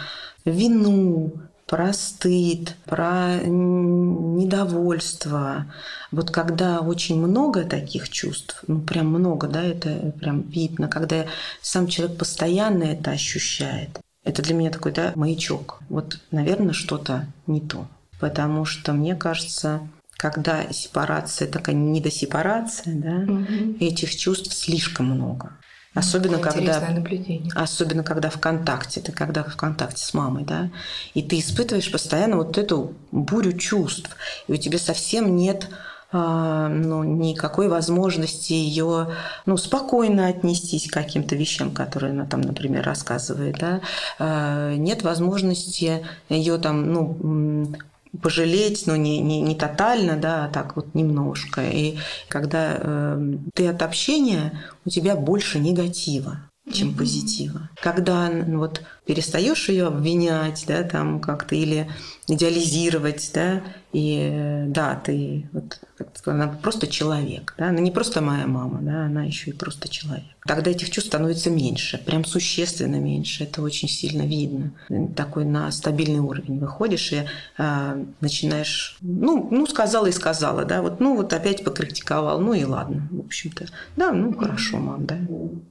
вину, 0.46 1.34
про 1.74 1.92
стыд, 1.92 2.76
про 2.86 3.40
недовольство. 3.44 5.66
Вот 6.12 6.30
когда 6.30 6.82
очень 6.82 7.20
много 7.20 7.64
таких 7.64 8.10
чувств, 8.10 8.64
ну 8.68 8.80
прям 8.80 9.08
много, 9.08 9.48
да, 9.48 9.64
это 9.64 10.14
прям 10.20 10.44
видно, 10.44 10.88
когда 10.88 11.26
сам 11.64 11.88
человек 11.88 12.20
постоянно 12.20 12.84
это 12.84 13.10
ощущает, 13.10 14.00
это 14.24 14.44
для 14.44 14.54
меня 14.54 14.70
такой, 14.70 14.92
да, 14.92 15.14
маячок. 15.16 15.80
Вот, 15.90 16.20
наверное, 16.30 16.74
что-то 16.74 17.26
не 17.48 17.60
то. 17.60 17.88
Потому 18.20 18.66
что, 18.66 18.94
мне 18.94 19.16
кажется, 19.16 19.82
когда 20.12 20.72
сепарация 20.72 21.48
такая 21.48 21.76
недосепарация, 21.76 22.94
да, 22.94 23.34
угу. 23.34 23.78
этих 23.80 24.16
чувств 24.16 24.54
слишком 24.54 25.08
много. 25.08 25.58
Особенно 25.94 26.40
когда, 26.40 26.80
наблюдение. 26.90 27.52
особенно 27.54 28.04
когда 28.04 28.30
в 28.32 28.40
контакте, 28.40 29.00
ты 29.00 29.12
когда 29.12 29.44
в 29.44 29.56
контакте 29.56 30.04
с 30.04 30.14
мамой, 30.14 30.44
да, 30.44 30.72
и 31.14 31.22
ты 31.22 31.40
испытываешь 31.40 31.92
постоянно 31.92 32.38
вот 32.38 32.58
эту 32.58 32.94
бурю 33.12 33.54
чувств, 33.54 34.10
и 34.48 34.54
у 34.54 34.58
тебя 34.58 34.80
совсем 34.80 35.36
нет 35.36 35.70
а, 36.16 36.68
ну, 36.68 37.04
никакой 37.04 37.68
возможности 37.68 38.54
ее 38.54 39.16
ну, 39.48 39.58
спокойно 39.58 40.28
отнестись 40.28 40.88
к 40.88 40.94
каким-то 40.94 41.36
вещам, 41.36 41.72
которые 41.72 42.12
она 42.12 42.26
там, 42.26 42.42
например, 42.42 42.86
рассказывает. 42.86 43.58
Да? 43.58 43.82
А, 44.20 44.76
нет 44.76 45.02
возможности 45.02 46.06
ее 46.30 46.60
там, 46.60 46.94
ну, 46.94 47.76
пожалеть, 48.22 48.86
но 48.86 48.96
не, 48.96 49.20
не, 49.20 49.42
не 49.42 49.56
тотально, 49.56 50.18
да, 50.18 50.46
а 50.46 50.50
так 50.50 50.76
вот 50.76 50.94
немножко. 50.94 51.62
И 51.62 51.98
когда 52.28 52.78
э, 52.78 53.34
ты 53.54 53.68
от 53.68 53.82
общения, 53.82 54.64
у 54.86 54.90
тебя 54.90 55.16
больше 55.16 55.60
негатива 55.60 56.40
чем 56.72 56.90
mm-hmm. 56.90 56.98
позитива. 56.98 57.70
Когда 57.82 58.30
ну, 58.30 58.60
вот 58.60 58.82
перестаешь 59.06 59.68
ее 59.68 59.88
обвинять, 59.88 60.64
да, 60.68 60.84
там 60.84 61.20
как-то 61.20 61.56
или 61.56 61.90
идеализировать, 62.28 63.32
да, 63.34 63.62
и 63.92 64.64
да, 64.68 64.96
ты 64.96 65.48
вот, 65.52 65.80
она 66.26 66.48
просто 66.48 66.88
человек, 66.88 67.54
да, 67.58 67.70
она 67.70 67.80
не 67.80 67.92
просто 67.92 68.22
моя 68.22 68.48
мама, 68.48 68.80
да, 68.82 69.06
она 69.06 69.24
еще 69.24 69.52
и 69.52 69.54
просто 69.54 69.90
человек. 69.90 70.26
Тогда 70.46 70.72
этих 70.72 70.90
чувств 70.90 71.10
становится 71.10 71.50
меньше, 71.50 71.98
прям 71.98 72.26
существенно 72.26 72.96
меньше, 72.96 73.44
это 73.44 73.62
очень 73.62 73.90
сильно 73.90 74.24
видно. 74.24 74.72
Такой 75.16 75.46
на 75.46 75.72
стабильный 75.72 76.20
уровень 76.20 76.60
выходишь 76.60 77.12
и 77.12 77.26
а, 77.58 77.98
начинаешь, 78.22 78.98
ну, 79.02 79.48
ну, 79.52 79.68
сказала 79.68 80.08
и 80.08 80.12
сказала, 80.12 80.66
да, 80.66 80.82
вот, 80.82 81.00
ну, 81.00 81.16
вот 81.16 81.34
опять 81.34 81.64
покритиковал, 81.64 82.40
ну 82.40 82.54
и 82.54 82.64
ладно, 82.64 83.08
в 83.12 83.20
общем-то, 83.20 83.68
да, 83.96 84.12
ну, 84.12 84.34
хорошо, 84.34 84.78
мам, 84.78 85.06
да, 85.06 85.18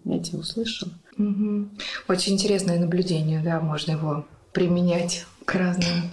я 0.04 0.18
тебя 0.20 0.38
услышала. 0.38 0.92
Угу. 1.18 1.68
Очень 2.08 2.34
интересное 2.34 2.78
наблюдение, 2.78 3.40
да, 3.42 3.60
можно 3.60 3.92
его 3.92 4.26
применять 4.52 5.26
к 5.44 5.54
разным 5.54 6.10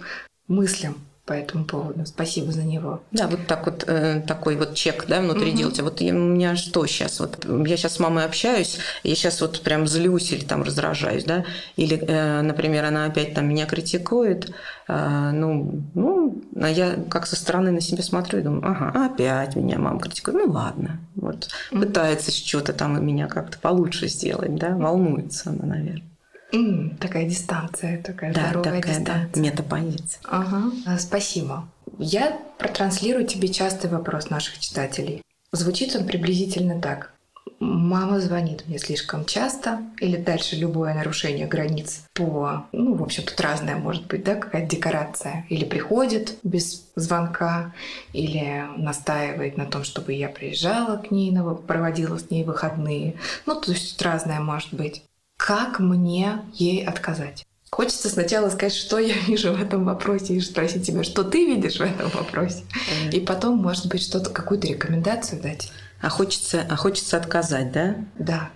мыслям 0.50 0.98
по 1.30 1.34
этому 1.34 1.64
поводу. 1.64 2.08
Спасибо 2.08 2.52
за 2.52 2.64
него. 2.64 3.04
Да, 3.12 3.28
вот 3.28 3.46
так 3.46 3.68
вот 3.68 3.84
э, 3.86 4.24
такой 4.28 4.56
вот 4.56 4.74
чек, 4.74 5.06
да, 5.08 5.22
внутри 5.22 5.52
угу. 5.52 5.58
делать. 5.60 5.80
Вот 5.80 6.02
я, 6.02 6.12
у 6.12 6.18
меня 6.18 6.56
что 6.56 6.88
сейчас? 6.88 7.20
Вот 7.20 7.46
я 7.46 7.78
сейчас 7.78 7.94
с 7.94 8.00
мамой 8.00 8.26
общаюсь, 8.26 8.80
я 9.04 9.14
сейчас 9.14 9.40
вот 9.40 9.62
прям 9.62 9.86
злюсь 9.86 10.32
или 10.32 10.44
там 10.44 10.64
раздражаюсь, 10.64 11.26
да, 11.26 11.46
или, 11.76 12.00
э, 12.00 12.42
например, 12.42 12.86
она 12.86 13.06
опять 13.06 13.36
там 13.36 13.48
меня 13.48 13.68
критикует, 13.68 14.52
э, 14.88 15.32
ну, 15.32 15.84
ну, 15.94 16.42
а 16.60 16.68
я 16.68 16.96
как 17.12 17.28
со 17.28 17.36
стороны 17.36 17.70
на 17.70 17.82
себя 17.82 18.02
смотрю 18.02 18.40
и 18.40 18.42
думаю, 18.42 18.64
ага, 18.66 19.06
опять 19.06 19.56
меня 19.56 19.78
мама 19.78 20.00
критикует, 20.00 20.48
ну 20.48 20.52
ладно, 20.52 21.00
вот 21.14 21.50
угу. 21.72 21.82
пытается 21.82 22.32
что-то 22.32 22.74
там 22.74 23.06
меня 23.06 23.28
как-то 23.28 23.60
получше 23.60 24.08
сделать, 24.08 24.56
да, 24.56 24.76
волнуется 24.76 25.52
она, 25.52 25.76
наверное. 25.76 26.10
Mm, 26.52 26.98
такая 26.98 27.26
дистанция, 27.26 28.02
такая 28.02 28.34
да, 28.34 28.46
здоровая 28.48 28.82
такая, 28.82 29.00
дистанция. 29.00 29.30
Да, 29.34 29.40
метапозиция. 29.40 30.22
Ага, 30.26 30.72
а, 30.88 30.98
спасибо. 30.98 31.68
Я 32.00 32.40
протранслирую 32.58 33.28
тебе 33.28 33.50
частый 33.50 33.90
вопрос 33.90 34.30
наших 34.30 34.60
читателей. 34.60 35.22
Звучит 35.52 35.96
он 35.96 36.06
приблизительно 36.06 36.82
так. 36.82 37.14
Мама 37.60 38.22
звонит 38.22 38.64
мне 38.68 38.80
слишком 38.80 39.26
часто, 39.26 39.82
или 40.00 40.16
дальше 40.16 40.56
любое 40.56 40.94
нарушение 40.94 41.46
границ 41.46 42.04
по, 42.14 42.66
ну, 42.72 42.94
в 42.94 43.04
общем, 43.04 43.24
тут 43.24 43.40
разное 43.42 43.76
может 43.76 44.08
быть, 44.08 44.24
да, 44.24 44.36
какая-то 44.36 44.74
декорация. 44.74 45.46
Или 45.50 45.66
приходит 45.66 46.38
без 46.44 46.86
звонка, 46.96 47.74
или 48.14 48.66
настаивает 48.78 49.58
на 49.58 49.66
том, 49.66 49.84
чтобы 49.84 50.14
я 50.14 50.30
приезжала 50.30 50.98
к 50.98 51.12
ней, 51.12 51.36
проводила 51.68 52.18
с 52.18 52.30
ней 52.30 52.46
выходные. 52.46 53.16
Ну, 53.46 53.60
то 53.60 53.72
есть 53.72 54.02
разное 54.02 54.40
может 54.40 54.74
быть 54.74 55.04
как 55.40 55.80
мне 55.80 56.42
ей 56.54 56.86
отказать? 56.86 57.46
Хочется 57.72 58.10
сначала 58.10 58.50
сказать, 58.50 58.74
что 58.74 59.00
я 59.00 59.16
вижу 59.28 59.54
в 59.54 59.62
этом 59.62 59.86
вопросе, 59.86 60.36
и 60.36 60.42
спросить 60.42 60.86
тебя, 60.86 61.04
что 61.04 61.24
ты 61.24 61.46
видишь 61.46 61.78
в 61.78 61.82
этом 61.82 62.10
вопросе. 62.10 62.64
Mm. 63.06 63.16
И 63.16 63.20
потом, 63.22 63.58
может 63.58 63.88
быть, 63.88 64.04
что-то, 64.04 64.32
какую-то 64.32 64.68
рекомендацию 64.68 65.42
дать. 65.42 65.72
А 66.02 66.10
хочется, 66.10 66.66
а 66.70 66.76
хочется 66.76 67.16
отказать, 67.16 67.72
да? 67.72 67.96
Да. 68.18 68.50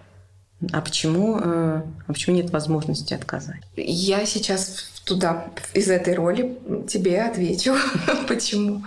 А 0.73 0.81
почему, 0.81 1.39
э, 1.39 1.81
а 2.07 2.13
почему 2.13 2.35
нет 2.35 2.51
возможности 2.51 3.13
отказать? 3.13 3.61
Я 3.77 4.25
сейчас 4.25 4.89
туда, 5.05 5.47
из 5.73 5.89
этой 5.89 6.15
роли 6.15 6.59
тебе 6.89 7.21
отвечу. 7.21 7.75
почему? 8.27 8.83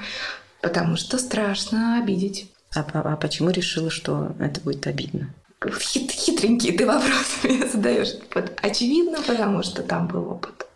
Потому 0.61 0.97
что 0.97 1.19
страшно 1.19 1.99
обидеть. 2.03 2.51
А, 2.75 2.85
а 2.93 3.17
почему 3.17 3.51
решила, 3.51 3.91
что 3.91 4.35
это 4.39 4.61
будет 4.61 4.87
обидно? 4.87 5.35
Хит, 5.71 6.11
хитренькие 6.11 6.73
ты 6.73 6.87
вопросы 6.87 7.37
мне 7.45 7.67
задаешь. 7.67 8.15
Очевидно, 8.63 9.23
потому 9.23 9.63
что 9.63 9.83
там 9.83 10.07
был 10.09 10.31
опыт. 10.31 10.67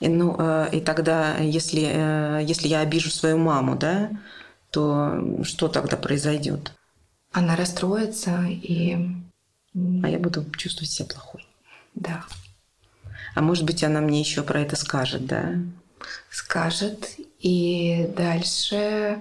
И, 0.00 0.08
ну, 0.08 0.36
э, 0.38 0.68
и 0.72 0.80
тогда, 0.80 1.36
если, 1.38 1.82
э, 1.82 2.44
если 2.44 2.68
я 2.68 2.80
обижу 2.80 3.10
свою 3.10 3.38
маму, 3.38 3.76
да, 3.76 4.10
то 4.70 5.42
что 5.44 5.68
тогда 5.68 5.96
произойдет? 5.96 6.72
Она 7.32 7.56
расстроится 7.56 8.44
и... 8.48 8.96
А 10.02 10.08
я 10.08 10.18
буду 10.18 10.44
чувствовать 10.56 10.90
себя 10.90 11.06
плохой. 11.06 11.46
Да. 11.94 12.24
А 13.34 13.40
может 13.40 13.64
быть, 13.64 13.82
она 13.82 14.00
мне 14.00 14.20
еще 14.20 14.42
про 14.42 14.60
это 14.60 14.76
скажет, 14.76 15.26
да? 15.26 15.54
Скажет. 16.30 17.16
И 17.40 18.08
дальше, 18.16 19.20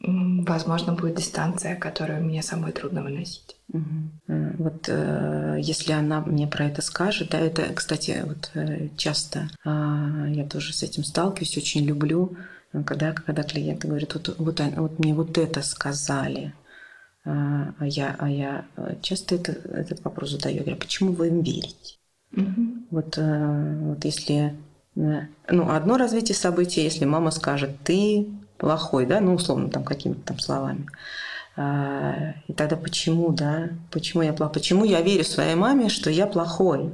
возможно, 0.00 0.92
будет 0.92 1.16
дистанция, 1.16 1.76
которую 1.76 2.24
мне 2.24 2.42
самой 2.42 2.72
трудно 2.72 3.02
выносить. 3.02 3.56
Угу. 3.70 4.54
вот 4.58 4.88
э, 4.88 5.58
если 5.60 5.92
она 5.92 6.22
мне 6.22 6.46
про 6.46 6.64
это 6.64 6.80
скажет, 6.80 7.28
да, 7.32 7.38
это, 7.38 7.64
кстати, 7.74 8.24
вот 8.24 8.50
э, 8.54 8.88
часто 8.96 9.50
э, 9.62 10.26
я 10.30 10.46
тоже 10.48 10.72
с 10.72 10.82
этим 10.82 11.04
сталкиваюсь, 11.04 11.58
очень 11.58 11.84
люблю, 11.84 12.34
когда, 12.86 13.12
когда 13.12 13.42
клиенты 13.42 13.86
говорят, 13.88 14.14
вот, 14.14 14.34
вот, 14.38 14.60
вот 14.76 14.98
мне 14.98 15.12
вот 15.12 15.36
это 15.36 15.60
сказали, 15.62 16.54
а 17.24 17.74
я, 17.80 18.16
а 18.18 18.30
я 18.30 18.64
часто 19.02 19.34
это, 19.34 19.52
этот 19.52 20.02
вопрос 20.02 20.30
задаю, 20.30 20.56
я 20.56 20.62
говорю, 20.62 20.78
почему 20.78 21.12
вы 21.12 21.28
им 21.28 21.42
верите? 21.42 21.96
Угу. 22.32 22.86
Вот, 22.90 23.18
вот 23.18 24.04
если 24.04 24.54
ну, 24.94 25.70
одно 25.70 25.98
развитие 25.98 26.36
событий, 26.36 26.82
если 26.82 27.04
мама 27.04 27.30
скажет, 27.32 27.72
ты 27.84 28.28
плохой, 28.58 29.06
да, 29.06 29.20
ну, 29.20 29.34
условно, 29.34 29.70
там, 29.70 29.84
какими-то 29.84 30.20
там 30.20 30.38
словами. 30.38 30.86
А, 31.56 32.34
и 32.46 32.52
тогда 32.52 32.76
почему, 32.76 33.32
да, 33.32 33.70
почему 33.90 34.22
я 34.22 34.32
плохой? 34.32 34.54
Почему 34.54 34.84
я 34.84 35.00
верю 35.00 35.24
своей 35.24 35.54
маме, 35.54 35.88
что 35.88 36.10
я 36.10 36.26
плохой? 36.26 36.92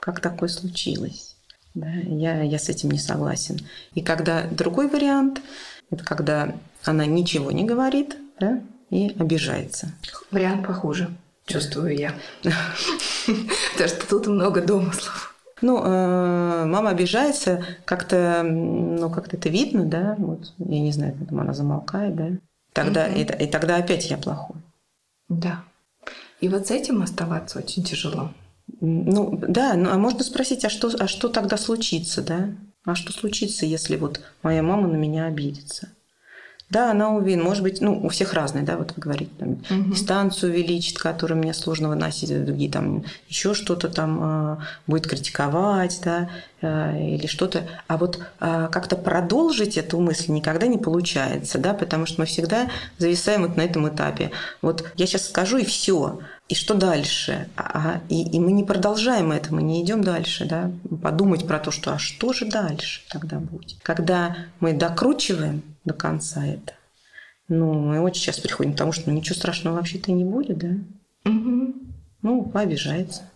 Как 0.00 0.20
такое 0.20 0.48
случилось? 0.48 1.36
Да, 1.74 1.90
я, 1.90 2.42
я 2.42 2.58
с 2.58 2.70
этим 2.70 2.90
не 2.90 2.98
согласен. 2.98 3.58
И 3.94 4.00
когда 4.00 4.46
другой 4.46 4.88
вариант, 4.88 5.42
это 5.90 6.02
когда 6.04 6.54
она 6.84 7.04
ничего 7.04 7.50
не 7.50 7.64
говорит, 7.64 8.16
да, 8.40 8.62
и 8.90 9.14
обижается. 9.18 9.92
Вариант 10.30 10.66
похуже, 10.66 11.10
чувствую 11.46 11.96
я. 11.96 12.14
Потому 13.26 13.88
что 13.88 14.08
тут 14.08 14.26
много 14.26 14.62
домыслов. 14.62 15.35
Ну, 15.62 15.82
э, 15.82 16.64
мама 16.66 16.90
обижается, 16.90 17.64
как-то, 17.84 18.42
ну, 18.42 19.08
как-то 19.10 19.36
это 19.36 19.48
видно, 19.48 19.84
да, 19.84 20.14
вот, 20.18 20.52
я 20.58 20.80
не 20.80 20.92
знаю, 20.92 21.16
потом 21.18 21.40
она 21.40 21.54
замолкает, 21.54 22.14
да. 22.14 22.28
Тогда, 22.72 23.06
угу. 23.06 23.16
и, 23.16 23.22
и 23.22 23.46
тогда 23.46 23.76
опять 23.76 24.10
я 24.10 24.18
плохой. 24.18 24.56
Да. 25.28 25.64
И 26.40 26.48
вот 26.48 26.66
с 26.66 26.70
этим 26.70 27.02
оставаться 27.02 27.58
очень 27.58 27.82
тяжело. 27.82 28.32
Ну, 28.80 29.38
да, 29.48 29.74
ну, 29.74 29.90
а 29.90 29.96
можно 29.96 30.22
спросить, 30.22 30.64
а 30.66 30.68
что, 30.68 30.90
а 30.98 31.08
что 31.08 31.28
тогда 31.28 31.56
случится, 31.56 32.22
да? 32.22 32.50
А 32.84 32.94
что 32.94 33.12
случится, 33.12 33.64
если 33.64 33.96
вот 33.96 34.20
моя 34.42 34.62
мама 34.62 34.88
на 34.88 34.96
меня 34.96 35.24
обидится? 35.24 35.88
Да, 36.68 36.90
она 36.90 37.10
уверена. 37.10 37.44
Может 37.44 37.62
быть, 37.62 37.80
ну, 37.80 38.00
у 38.02 38.08
всех 38.08 38.32
разные, 38.32 38.64
да, 38.64 38.76
вот 38.76 38.92
вы 38.96 39.00
говорите, 39.00 39.30
там, 39.38 39.50
угу. 39.52 39.92
дистанцию 39.92 40.52
увеличит, 40.52 40.98
которую 40.98 41.38
мне 41.38 41.54
сложно 41.54 41.88
выносить, 41.88 42.32
а 42.32 42.40
другие 42.40 42.70
там 42.70 43.04
еще 43.28 43.54
что-то 43.54 43.88
там 43.88 44.18
э, 44.20 44.56
будет 44.88 45.06
критиковать, 45.06 46.00
да, 46.04 46.28
э, 46.62 47.14
или 47.14 47.28
что-то. 47.28 47.68
А 47.86 47.96
вот 47.96 48.18
э, 48.40 48.68
как-то 48.72 48.96
продолжить 48.96 49.78
эту 49.78 50.00
мысль 50.00 50.32
никогда 50.32 50.66
не 50.66 50.78
получается, 50.78 51.58
да, 51.58 51.72
потому 51.72 52.04
что 52.04 52.22
мы 52.22 52.26
всегда 52.26 52.68
зависаем 52.98 53.42
вот 53.42 53.56
на 53.56 53.62
этом 53.62 53.88
этапе. 53.88 54.32
Вот 54.60 54.90
я 54.96 55.06
сейчас 55.06 55.28
скажу, 55.28 55.58
и 55.58 55.64
все. 55.64 56.18
И 56.48 56.54
что 56.54 56.74
дальше? 56.74 57.48
А, 57.56 58.00
и, 58.08 58.22
и 58.22 58.40
мы 58.40 58.50
не 58.50 58.64
продолжаем 58.64 59.30
это, 59.30 59.54
мы 59.54 59.62
не 59.62 59.82
идем 59.84 60.02
дальше, 60.02 60.46
да? 60.46 60.72
Подумать 61.00 61.46
про 61.46 61.60
то, 61.60 61.70
что 61.70 61.92
а 61.92 61.98
что 61.98 62.32
же 62.32 62.46
дальше 62.46 63.02
тогда 63.08 63.38
будет? 63.38 63.78
Когда 63.82 64.36
мы 64.58 64.72
докручиваем 64.72 65.62
до 65.86 65.94
конца 65.94 66.44
это, 66.44 66.74
ну, 67.48 67.72
мы 67.72 68.00
очень 68.00 68.22
часто 68.22 68.42
приходим 68.42 68.74
к 68.74 68.76
тому, 68.76 68.92
что 68.92 69.08
ну, 69.08 69.16
ничего 69.16 69.36
страшного 69.36 69.76
вообще-то 69.76 70.12
не 70.12 70.24
будет, 70.24 70.58
да? 70.58 71.30
Угу. 71.30 71.74
Ну, 72.22 72.50
обижается, 72.52 73.30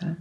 да. 0.00 0.16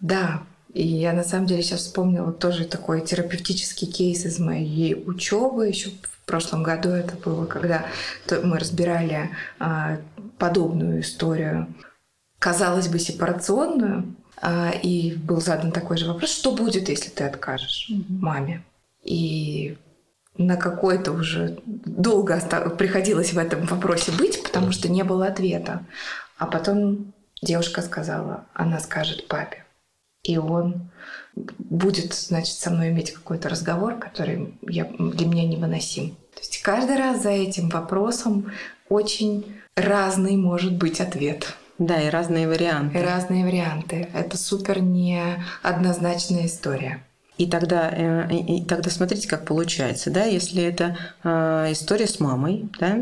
Да, 0.00 0.42
и 0.72 0.86
я 0.86 1.12
на 1.12 1.24
самом 1.24 1.46
деле 1.46 1.62
сейчас 1.62 1.80
вспомнила 1.80 2.32
тоже 2.32 2.64
такой 2.64 3.04
терапевтический 3.04 3.90
кейс 3.90 4.24
из 4.24 4.38
моей 4.38 4.94
учебы. 4.94 5.66
Еще 5.66 5.90
в 5.90 6.26
прошлом 6.26 6.62
году 6.62 6.90
это 6.90 7.16
было, 7.16 7.44
когда 7.46 7.86
мы 8.30 8.58
разбирали 8.58 9.30
а, 9.58 9.98
подобную 10.38 11.00
историю 11.00 11.66
казалось 12.40 12.88
бы, 12.88 12.98
сепарационную, 12.98 14.16
а, 14.42 14.70
и 14.70 15.14
был 15.14 15.40
задан 15.40 15.70
такой 15.70 15.98
же 15.98 16.06
вопрос, 16.06 16.30
что 16.30 16.52
будет, 16.52 16.88
если 16.88 17.10
ты 17.10 17.24
откажешь 17.24 17.88
маме? 18.08 18.64
И 19.04 19.76
на 20.36 20.56
какой-то 20.56 21.12
уже 21.12 21.58
долго 21.66 22.40
приходилось 22.78 23.32
в 23.32 23.38
этом 23.38 23.66
вопросе 23.66 24.12
быть, 24.12 24.42
потому 24.42 24.72
что 24.72 24.88
не 24.88 25.02
было 25.02 25.26
ответа. 25.26 25.84
А 26.38 26.46
потом 26.46 27.12
девушка 27.42 27.82
сказала, 27.82 28.46
она 28.54 28.80
скажет 28.80 29.28
папе. 29.28 29.64
И 30.22 30.36
он 30.38 30.90
будет, 31.34 32.12
значит, 32.14 32.56
со 32.56 32.70
мной 32.70 32.90
иметь 32.90 33.12
какой-то 33.12 33.48
разговор, 33.48 33.98
который 33.98 34.58
я, 34.62 34.84
для 34.84 35.26
меня 35.26 35.46
невыносим. 35.46 36.10
То 36.34 36.40
есть 36.40 36.62
каждый 36.62 36.96
раз 36.96 37.22
за 37.22 37.30
этим 37.30 37.68
вопросом 37.70 38.52
очень 38.88 39.56
разный 39.76 40.36
может 40.36 40.76
быть 40.76 41.00
ответ. 41.00 41.56
Да, 41.78 42.00
и 42.00 42.10
разные 42.10 42.46
варианты. 42.46 42.98
И 42.98 43.02
разные 43.02 43.44
варианты. 43.44 44.08
Это 44.12 44.36
супер 44.36 44.82
неоднозначная 44.82 46.44
история. 46.44 47.02
И 47.40 47.46
тогда, 47.46 47.90
э, 47.90 48.34
и 48.34 48.62
тогда 48.66 48.90
смотрите, 48.90 49.26
как 49.26 49.46
получается, 49.46 50.10
да, 50.10 50.24
если 50.24 50.62
это 50.62 50.98
э, 51.24 51.68
история 51.72 52.06
с 52.06 52.20
мамой, 52.20 52.68
да, 52.78 52.98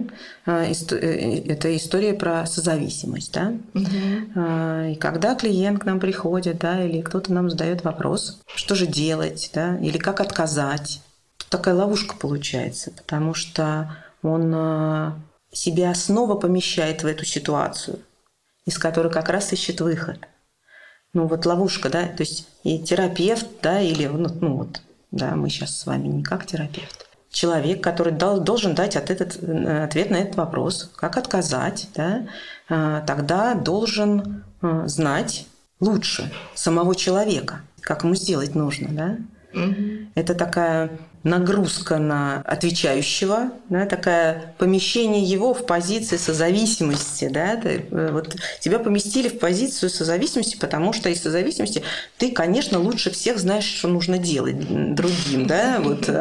э, 0.47 0.73
это 0.73 1.77
история 1.77 2.15
про 2.15 2.47
созависимость, 2.47 3.33
да, 3.33 3.55
угу. 3.75 4.93
и 4.93 4.95
когда 4.95 5.35
клиент 5.35 5.81
к 5.81 5.87
нам 5.87 5.99
приходит, 5.99 6.59
да, 6.59 6.85
или 6.85 7.01
кто-то 7.01 7.33
нам 7.33 7.51
задает 7.51 7.83
вопрос, 7.83 8.41
что 8.55 8.77
же 8.77 8.87
делать, 8.87 9.51
да, 9.55 9.77
или 9.79 9.99
как 9.99 10.21
отказать, 10.21 11.03
тут 11.37 11.49
такая 11.49 11.75
ловушка 11.75 12.15
получается, 12.15 12.93
потому 12.93 13.35
что 13.35 13.97
он 14.23 15.21
себя 15.51 15.93
снова 15.97 16.37
помещает 16.37 17.03
в 17.03 17.07
эту 17.09 17.25
ситуацию 17.25 17.99
из 18.67 18.79
которой 18.79 19.11
как 19.11 19.31
раз 19.31 19.51
ищет 19.55 19.81
выход. 19.81 20.29
Ну 21.15 21.27
вот 21.27 21.47
ловушка, 21.47 21.89
да, 21.89 22.07
то 22.07 22.23
есть 22.23 22.49
и 22.65 22.79
терапевт, 22.79 23.47
да, 23.63 23.81
или 23.81 24.07
ну, 24.07 24.29
ну 24.41 24.57
вот, 24.57 24.83
да, 25.11 25.37
мы 25.37 25.49
сейчас 25.49 25.77
с 25.77 25.87
вами 25.87 26.09
не 26.09 26.23
как 26.23 26.47
терапевт. 26.47 27.07
Человек, 27.31 27.83
который 27.83 28.13
дал, 28.13 28.41
должен 28.41 28.75
дать 28.75 28.97
от 28.97 29.11
этот, 29.11 29.43
э, 29.43 29.85
ответ 29.85 30.11
на 30.11 30.17
этот 30.17 30.37
вопрос, 30.37 30.91
как 30.97 31.17
отказать, 31.17 31.89
да, 31.95 32.27
э, 32.69 33.03
тогда 33.07 33.55
должен 33.55 34.45
э, 34.61 34.83
знать 34.87 35.47
лучше 35.81 36.33
самого 36.55 36.95
человека, 36.95 37.61
как 37.81 38.05
ему 38.05 38.15
сделать 38.15 38.55
нужно, 38.55 38.89
да. 38.91 39.17
Угу. 39.55 40.11
Это 40.15 40.35
такая 40.35 40.91
нагрузка 41.23 41.99
на 41.99 42.43
отвечающего, 42.43 43.51
да, 43.69 43.87
такое 43.87 44.55
помещение 44.59 45.23
его 45.23 45.53
в 45.53 45.67
позиции 45.67 46.17
созависимости. 46.17 47.29
Да, 47.29 47.57
ты, 47.57 47.87
э, 47.91 48.11
вот 48.13 48.37
тебя 48.61 48.79
поместили 48.79 49.29
в 49.29 49.39
позицию 49.39 49.91
созависимости, 49.91 50.57
потому 50.57 50.93
что 50.93 51.09
из 51.09 51.23
созависимости 51.23 51.83
ты, 52.19 52.31
конечно, 52.31 52.79
лучше 52.79 53.11
всех 53.11 53.39
знаешь, 53.39 53.65
что 53.65 53.89
нужно 53.89 54.19
делать 54.19 54.59
другим. 54.95 55.47
Да, 55.47 55.79
вот. 55.81 56.09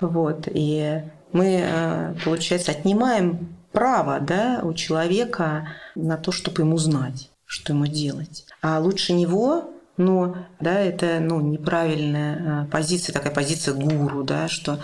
Вот. 0.00 0.48
И 0.52 1.00
мы, 1.32 1.64
э, 1.66 2.14
получается, 2.24 2.72
отнимаем 2.72 3.54
право 3.72 4.20
да, 4.20 4.60
у 4.62 4.74
человека 4.74 5.68
на 5.94 6.16
то, 6.16 6.32
чтобы 6.32 6.62
ему 6.62 6.76
знать, 6.78 7.30
что 7.46 7.72
ему 7.72 7.86
делать. 7.86 8.44
А 8.60 8.78
лучше 8.78 9.12
него 9.12 9.73
но 9.96 10.36
да, 10.60 10.78
это 10.78 11.20
ну, 11.20 11.40
неправильная 11.40 12.64
э, 12.64 12.70
позиция, 12.70 13.12
такая 13.12 13.32
позиция 13.32 13.74
гуру, 13.74 14.24
да, 14.24 14.48
что 14.48 14.80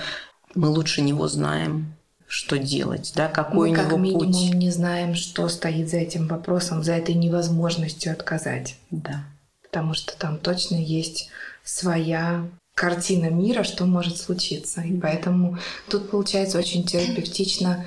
мы 0.55 0.69
лучше 0.69 1.03
него 1.03 1.29
знаем, 1.29 1.95
что 2.27 2.59
делать, 2.59 3.13
да, 3.17 3.29
какой 3.29 3.71
мы, 3.71 3.75
у 3.75 3.79
него 3.79 3.91
как 3.91 3.99
минимум 3.99 4.33
путь. 4.33 4.55
не 4.55 4.71
знаем, 4.71 5.15
что 5.17 5.49
стоит 5.49 5.91
за 5.91 5.97
этим 5.97 6.29
вопросом, 6.29 6.85
за 6.85 6.93
этой 6.93 7.15
невозможностью 7.15 8.13
отказать. 8.13 8.77
Да. 8.91 9.25
Потому 9.65 9.95
что 9.95 10.17
там 10.17 10.39
точно 10.39 10.77
есть 10.77 11.29
своя 11.65 12.49
картина 12.75 13.27
мира, 13.27 13.63
что 13.65 13.85
может 13.85 14.17
случиться. 14.17 14.81
И 14.81 14.97
поэтому 14.97 15.59
тут 15.89 16.11
получается 16.11 16.59
очень 16.59 16.85
терапевтично 16.85 17.87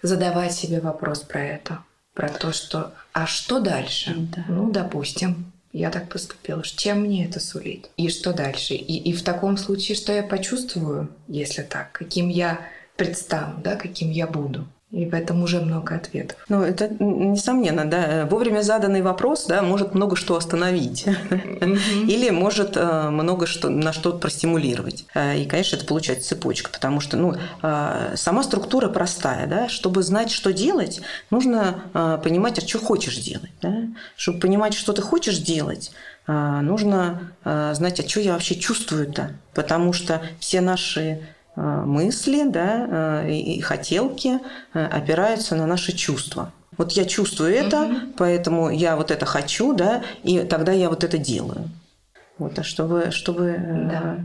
задавать 0.00 0.52
себе 0.52 0.80
вопрос 0.80 1.20
про 1.20 1.40
это. 1.40 1.78
Про 2.14 2.28
то, 2.28 2.52
что 2.52 2.92
а 3.12 3.26
что 3.26 3.60
дальше? 3.60 4.14
Да. 4.16 4.44
Ну, 4.48 4.70
допустим, 4.70 5.52
я 5.72 5.90
так 5.90 6.08
поступила. 6.08 6.62
Чем 6.62 7.00
мне 7.00 7.26
это 7.26 7.40
сулит? 7.40 7.90
И 7.96 8.08
что 8.08 8.32
дальше? 8.32 8.74
И, 8.74 9.10
и 9.10 9.12
в 9.12 9.22
таком 9.22 9.56
случае, 9.56 9.96
что 9.96 10.12
я 10.12 10.22
почувствую, 10.22 11.08
если 11.28 11.62
так? 11.62 11.92
Каким 11.92 12.28
я 12.28 12.60
предстану, 12.96 13.60
да, 13.62 13.76
каким 13.76 14.10
я 14.10 14.26
буду? 14.26 14.66
И 14.92 15.06
в 15.06 15.14
этом 15.14 15.42
уже 15.42 15.58
много 15.62 15.94
ответов. 15.94 16.36
Ну, 16.50 16.62
это 16.62 16.86
несомненно, 17.02 17.86
да. 17.86 18.26
Вовремя 18.30 18.60
заданный 18.60 19.00
вопрос, 19.00 19.46
да, 19.46 19.62
может 19.62 19.94
много 19.94 20.16
что 20.16 20.36
остановить. 20.36 21.06
Или 22.06 22.28
может 22.28 22.76
э, 22.76 23.08
много 23.08 23.46
что, 23.46 23.70
на 23.70 23.94
что-то 23.94 24.18
простимулировать. 24.18 25.06
Э, 25.14 25.38
и, 25.38 25.46
конечно, 25.46 25.76
это 25.76 25.86
получается 25.86 26.28
цепочка, 26.28 26.70
потому 26.70 27.00
что, 27.00 27.16
ну, 27.16 27.34
э, 27.62 28.12
сама 28.16 28.42
структура 28.42 28.90
простая, 28.90 29.46
да. 29.46 29.70
Чтобы 29.70 30.02
знать, 30.02 30.30
что 30.30 30.52
делать, 30.52 31.00
нужно 31.30 32.20
понимать, 32.22 32.58
а 32.58 32.68
что 32.68 32.78
хочешь 32.78 33.16
делать, 33.16 33.52
да. 33.62 33.74
Чтобы 34.16 34.40
понимать, 34.40 34.74
что 34.74 34.92
ты 34.92 35.00
хочешь 35.00 35.38
делать, 35.38 35.92
нужно 36.26 37.32
знать, 37.44 37.98
а 37.98 38.08
что 38.08 38.20
я 38.20 38.34
вообще 38.34 38.56
чувствую-то. 38.56 39.30
Потому 39.54 39.94
что 39.94 40.22
все 40.38 40.60
наши 40.60 41.22
Э, 41.22 41.22
мысли 41.56 42.48
да, 42.48 43.22
э, 43.24 43.32
и 43.32 43.60
хотелки 43.60 44.38
э, 44.74 44.84
опираются 44.84 45.54
на 45.56 45.66
наши 45.66 45.92
чувства. 45.92 46.52
Вот 46.78 46.92
я 46.92 47.04
чувствую 47.04 47.54
это, 47.54 47.84
Мгм. 47.84 48.12
поэтому 48.16 48.70
я 48.70 48.96
вот 48.96 49.10
это 49.10 49.26
хочу, 49.26 49.74
да, 49.74 50.02
и 50.22 50.40
тогда 50.40 50.72
я 50.72 50.88
вот 50.88 51.04
это 51.04 51.18
делаю. 51.18 51.68
Вот, 52.38 52.58
а 52.58 52.62
чтобы, 52.62 53.10
чтобы 53.10 53.50
э, 53.50 53.88
Да. 53.90 54.24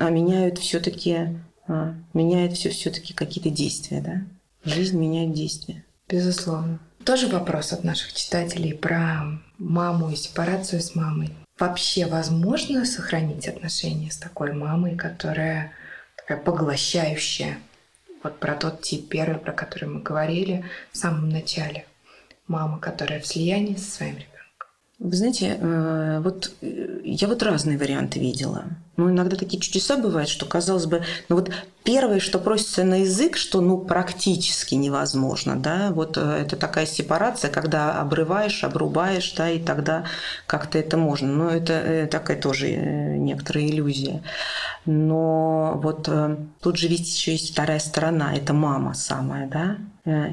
а 0.00 0.10
меняют 0.10 0.58
все-таки, 0.58 1.38
меняет 2.12 2.52
все 2.54 2.70
все-таки 2.70 3.14
какие-то 3.14 3.50
действия, 3.50 4.00
да? 4.00 4.22
Жизнь 4.70 4.98
меняет 4.98 5.32
действия. 5.32 5.84
Безусловно. 6.08 6.78
Тоже 7.04 7.28
вопрос 7.28 7.72
от 7.72 7.84
наших 7.84 8.12
читателей 8.12 8.74
про 8.74 9.24
маму 9.58 10.10
и 10.10 10.16
сепарацию 10.16 10.80
с 10.80 10.94
мамой. 10.94 11.30
Вообще 11.58 12.06
возможно 12.06 12.84
сохранить 12.84 13.46
отношения 13.46 14.10
с 14.10 14.16
такой 14.16 14.52
мамой, 14.52 14.96
которая 14.96 15.72
такая 16.26 16.42
поглощающая? 16.42 17.58
Вот 18.22 18.38
про 18.40 18.54
тот 18.54 18.80
тип 18.80 19.08
первый, 19.08 19.38
про 19.38 19.52
который 19.52 19.88
мы 19.88 20.00
говорили 20.00 20.64
в 20.92 20.96
самом 20.96 21.28
начале. 21.28 21.86
Мама, 22.48 22.78
которая 22.78 23.20
в 23.20 23.26
слиянии 23.26 23.76
со 23.76 23.90
своим 23.90 24.14
ребенком. 24.14 24.68
Вы 24.98 25.16
знаете, 25.16 25.58
э, 25.60 26.20
вот 26.20 26.52
э, 26.60 27.00
я 27.04 27.28
вот 27.28 27.42
разные 27.42 27.78
варианты 27.78 28.20
видела. 28.20 28.64
Ну, 28.96 29.10
иногда 29.10 29.36
такие 29.36 29.60
чудеса 29.60 29.96
бывают, 29.96 30.28
что, 30.28 30.46
казалось 30.46 30.86
бы, 30.86 31.02
ну 31.28 31.36
вот 31.36 31.50
первое, 31.82 32.20
что 32.20 32.38
просится 32.38 32.84
на 32.84 33.00
язык, 33.00 33.36
что 33.36 33.60
ну 33.60 33.78
практически 33.78 34.76
невозможно, 34.76 35.56
да, 35.56 35.90
вот 35.90 36.16
э, 36.16 36.20
это 36.20 36.56
такая 36.56 36.86
сепарация, 36.86 37.50
когда 37.50 38.00
обрываешь, 38.00 38.62
обрубаешь, 38.62 39.32
да, 39.32 39.50
и 39.50 39.58
тогда 39.58 40.04
как-то 40.46 40.78
это 40.78 40.96
можно. 40.96 41.26
Но 41.26 41.50
это 41.50 41.72
э, 41.72 42.06
такая 42.06 42.40
тоже 42.40 42.68
э, 42.68 43.16
некоторая 43.16 43.66
иллюзия. 43.66 44.22
Но 44.86 45.80
вот 45.82 46.08
тут 46.60 46.76
же 46.76 46.88
ведь 46.88 47.08
еще 47.08 47.32
есть 47.32 47.52
вторая 47.52 47.80
сторона, 47.80 48.34
это 48.34 48.52
мама 48.52 48.94
самая, 48.94 49.48
да, 49.48 49.78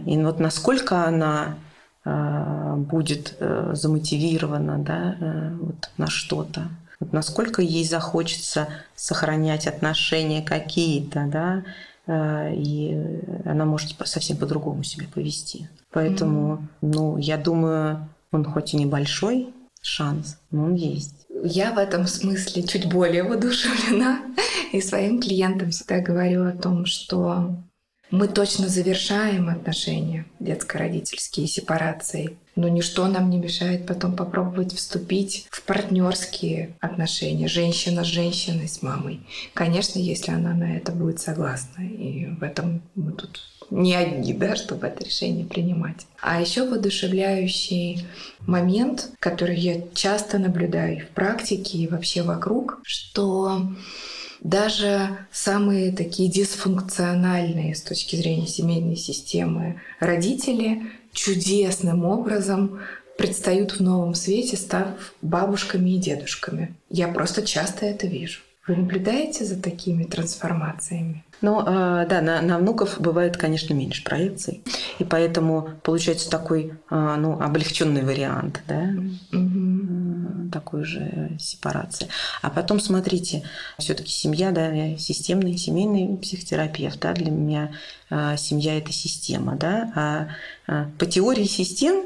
и 0.05 0.17
вот 0.17 0.39
насколько 0.39 1.05
она 1.05 1.55
будет 2.03 3.37
замотивирована 3.39 4.79
да, 4.79 5.15
вот 5.61 5.89
на 5.97 6.07
что-то. 6.07 6.67
Вот 7.01 7.13
насколько 7.13 7.61
ей 7.61 7.83
захочется 7.83 8.69
сохранять 8.95 9.67
отношения 9.67 10.43
какие-то, 10.43 11.27
да, 11.27 11.63
э, 12.05 12.53
и 12.53 12.95
она 13.43 13.65
может 13.65 13.95
совсем 14.05 14.37
по-другому 14.37 14.83
себя 14.83 15.07
повести. 15.13 15.67
Поэтому, 15.91 16.67
ну, 16.81 17.17
я 17.17 17.37
думаю, 17.37 18.07
он 18.31 18.45
хоть 18.45 18.73
и 18.73 18.77
небольшой 18.77 19.49
шанс, 19.81 20.37
но 20.51 20.65
он 20.65 20.75
есть. 20.75 21.25
Я 21.43 21.73
в 21.73 21.79
этом 21.79 22.05
смысле 22.05 22.63
чуть 22.63 22.87
более 22.87 23.23
воодушевлена 23.23 24.21
и 24.71 24.79
своим 24.79 25.19
клиентам 25.19 25.71
всегда 25.71 26.01
говорю 26.01 26.47
о 26.47 26.51
том, 26.51 26.85
что 26.85 27.55
мы 28.11 28.27
точно 28.27 28.67
завершаем 28.67 29.49
отношения 29.49 30.25
детско-родительские 30.39 31.47
сепарацией, 31.47 32.37
но 32.55 32.67
ничто 32.67 33.07
нам 33.07 33.29
не 33.29 33.37
мешает 33.37 33.87
потом 33.87 34.15
попробовать 34.15 34.73
вступить 34.73 35.47
в 35.49 35.63
партнерские 35.63 36.75
отношения, 36.81 37.47
женщина 37.47 38.03
с 38.03 38.07
женщиной, 38.07 38.67
с 38.67 38.81
мамой. 38.81 39.21
Конечно, 39.53 39.99
если 39.99 40.31
она 40.31 40.53
на 40.53 40.75
это 40.75 40.91
будет 40.91 41.19
согласна. 41.19 41.81
И 41.81 42.27
в 42.27 42.43
этом 42.43 42.81
мы 42.95 43.13
тут 43.13 43.41
не 43.69 43.95
одни, 43.95 44.33
да, 44.33 44.57
чтобы 44.57 44.87
это 44.87 45.05
решение 45.05 45.45
принимать. 45.45 46.05
А 46.21 46.41
еще 46.41 46.67
воодушевляющий 46.67 48.05
момент, 48.41 49.11
который 49.19 49.57
я 49.57 49.81
часто 49.93 50.37
наблюдаю 50.39 51.05
в 51.05 51.09
практике, 51.09 51.77
и 51.77 51.87
вообще 51.87 52.21
вокруг, 52.21 52.81
что 52.83 53.71
даже 54.41 55.17
самые 55.31 55.91
такие 55.91 56.29
дисфункциональные 56.29 57.75
с 57.75 57.81
точки 57.81 58.15
зрения 58.15 58.47
семейной 58.47 58.95
системы 58.95 59.79
родители 59.99 60.83
чудесным 61.13 62.05
образом 62.05 62.79
предстают 63.17 63.73
в 63.73 63.81
новом 63.81 64.15
свете, 64.15 64.57
став 64.57 64.87
бабушками 65.21 65.91
и 65.91 65.97
дедушками. 65.99 66.73
Я 66.89 67.07
просто 67.07 67.43
часто 67.43 67.85
это 67.85 68.07
вижу. 68.07 68.39
Вы 68.67 68.77
наблюдаете 68.77 69.45
за 69.45 69.61
такими 69.61 70.03
трансформациями? 70.03 71.23
Ну, 71.41 71.61
э, 71.61 72.05
да, 72.07 72.21
на, 72.21 72.41
на 72.41 72.59
внуков 72.59 72.99
бывает, 72.99 73.35
конечно, 73.37 73.73
меньше 73.73 74.03
проекций. 74.03 74.61
И 74.99 75.03
поэтому 75.03 75.69
получается 75.83 76.29
такой 76.29 76.73
э, 76.89 77.15
ну, 77.19 77.39
облегченный 77.41 78.03
вариант, 78.03 78.61
да, 78.67 78.81
Мгм. 79.31 80.00
Такой 80.51 80.83
же 80.83 81.31
сепарации. 81.39 82.07
А 82.41 82.49
потом, 82.49 82.79
смотрите, 82.79 83.43
все-таки 83.77 84.11
семья, 84.11 84.51
да, 84.51 84.71
я 84.71 84.97
семейный, 84.97 85.57
семейный 85.57 86.17
психотерапевт, 86.17 86.99
да, 86.99 87.13
для 87.13 87.31
меня 87.31 87.71
э, 88.09 88.35
семья 88.37 88.77
это 88.77 88.91
система, 88.91 89.55
да, 89.55 89.91
а 89.95 90.27
э, 90.67 90.85
по 90.97 91.05
теории 91.05 91.45
систем 91.45 92.03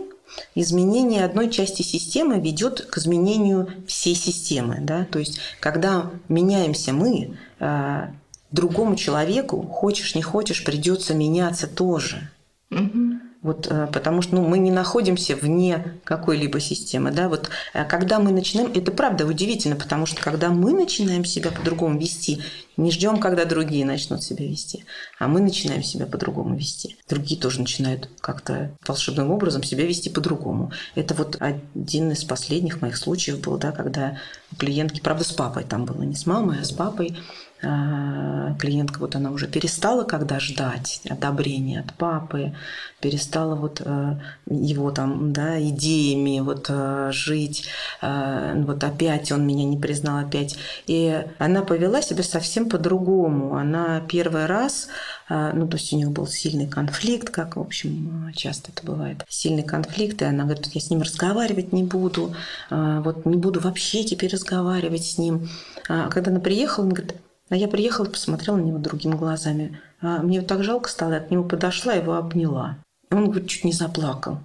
изменение 0.55 1.23
одной 1.23 1.49
части 1.49 1.81
системы 1.81 2.39
ведет 2.39 2.81
к 2.85 2.97
изменению 2.97 3.69
всей 3.87 4.15
системы, 4.15 4.77
да, 4.81 5.05
то 5.05 5.19
есть 5.19 5.39
когда 5.59 6.09
меняемся 6.29 6.93
мы, 6.93 7.37
э, 7.59 8.07
другому 8.51 8.95
человеку, 8.95 9.61
хочешь 9.63 10.15
не 10.15 10.21
хочешь, 10.21 10.63
придется 10.63 11.13
меняться 11.13 11.67
тоже. 11.67 12.29
Мгм. 12.69 13.21
Вот, 13.45 13.67
э, 13.69 13.87
потому 13.93 14.23
что 14.23 14.37
ну, 14.37 14.41
мы 14.47 14.57
не 14.57 14.71
находимся 14.71 15.35
вне 15.35 15.99
какой-либо 16.03 16.59
системы. 16.59 17.11
Да? 17.11 17.29
Вот, 17.29 17.51
э, 17.75 17.85
когда 17.85 18.17
мы 18.17 18.31
начинаем, 18.31 18.71
это 18.73 18.91
правда 18.91 19.27
удивительно, 19.27 19.75
потому 19.75 20.07
что 20.07 20.19
когда 20.19 20.49
мы 20.49 20.73
начинаем 20.73 21.23
себя 21.23 21.51
по-другому 21.51 21.99
вести, 21.99 22.41
не 22.77 22.91
ждем, 22.91 23.19
когда 23.19 23.45
другие 23.45 23.85
начнут 23.85 24.23
себя 24.23 24.45
вести, 24.45 24.85
а 25.19 25.27
мы 25.27 25.39
начинаем 25.39 25.83
себя 25.83 26.05
по-другому 26.05 26.55
вести. 26.55 26.97
Другие 27.09 27.39
тоже 27.39 27.61
начинают 27.61 28.09
как-то 28.21 28.71
волшебным 28.85 29.31
образом 29.31 29.63
себя 29.63 29.85
вести 29.85 30.09
по-другому. 30.09 30.71
Это 30.95 31.13
вот 31.13 31.37
один 31.39 32.11
из 32.11 32.23
последних 32.23 32.81
моих 32.81 32.97
случаев 32.97 33.39
был, 33.41 33.57
да, 33.57 33.71
когда 33.71 34.17
клиентки, 34.57 34.99
правда, 34.99 35.23
с 35.23 35.31
папой 35.31 35.63
там 35.63 35.85
было, 35.85 36.03
не 36.03 36.15
с 36.15 36.25
мамой, 36.25 36.59
а 36.61 36.65
с 36.65 36.71
папой, 36.71 37.17
а, 37.63 38.53
клиентка 38.59 38.99
вот 38.99 39.15
она 39.15 39.31
уже 39.31 39.47
перестала 39.47 40.03
когда 40.03 40.39
ждать 40.39 41.01
одобрения 41.09 41.79
от 41.79 41.93
папы, 41.93 42.53
перестала 42.99 43.55
вот 43.55 43.81
э, 43.83 44.19
его 44.47 44.91
там, 44.91 45.31
да, 45.31 45.59
идеями 45.61 46.39
вот 46.39 46.67
э, 46.69 47.11
жить, 47.11 47.65
э, 48.01 48.53
вот 48.65 48.83
опять 48.83 49.31
он 49.31 49.45
меня 49.45 49.63
не 49.63 49.77
признал 49.77 50.25
опять. 50.25 50.57
И 50.87 51.23
она 51.37 51.61
повела 51.61 52.01
себя 52.01 52.23
совсем 52.23 52.64
по-другому. 52.65 53.55
Она 53.55 54.01
первый 54.01 54.45
раз, 54.45 54.87
э, 55.29 55.51
ну, 55.53 55.67
то 55.67 55.77
есть 55.77 55.93
у 55.93 55.97
нее 55.97 56.09
был 56.09 56.27
сильный 56.27 56.67
конфликт, 56.67 57.29
как, 57.29 57.55
в 57.55 57.61
общем, 57.61 58.31
часто 58.35 58.71
это 58.71 58.85
бывает, 58.85 59.23
сильный 59.29 59.63
конфликт, 59.63 60.21
и 60.21 60.25
она 60.25 60.43
говорит, 60.43 60.67
я 60.73 60.81
с 60.81 60.89
ним 60.89 61.01
разговаривать 61.01 61.73
не 61.73 61.83
буду, 61.83 62.35
э, 62.69 63.01
вот 63.03 63.25
не 63.25 63.37
буду 63.37 63.59
вообще 63.59 64.03
теперь 64.03 64.31
разговаривать 64.31 65.05
с 65.05 65.17
ним. 65.17 65.49
А 65.87 66.09
когда 66.09 66.31
она 66.31 66.39
приехала, 66.39 66.85
она 66.85 66.95
говорит, 66.95 67.15
а 67.49 67.55
я 67.55 67.67
приехала, 67.67 68.05
посмотрела 68.05 68.57
на 68.57 68.63
него 68.63 68.79
другими 68.79 69.15
глазами. 69.15 69.79
А 70.01 70.19
мне 70.19 70.37
его 70.37 70.47
так 70.47 70.63
жалко 70.63 70.89
стало, 70.89 71.13
я 71.13 71.19
к 71.19 71.29
нему 71.29 71.43
подошла, 71.43 71.93
его 71.93 72.15
обняла. 72.15 72.77
Он, 73.11 73.25
говорит, 73.25 73.49
чуть 73.49 73.63
не 73.63 73.71
заплакал. 73.71 74.39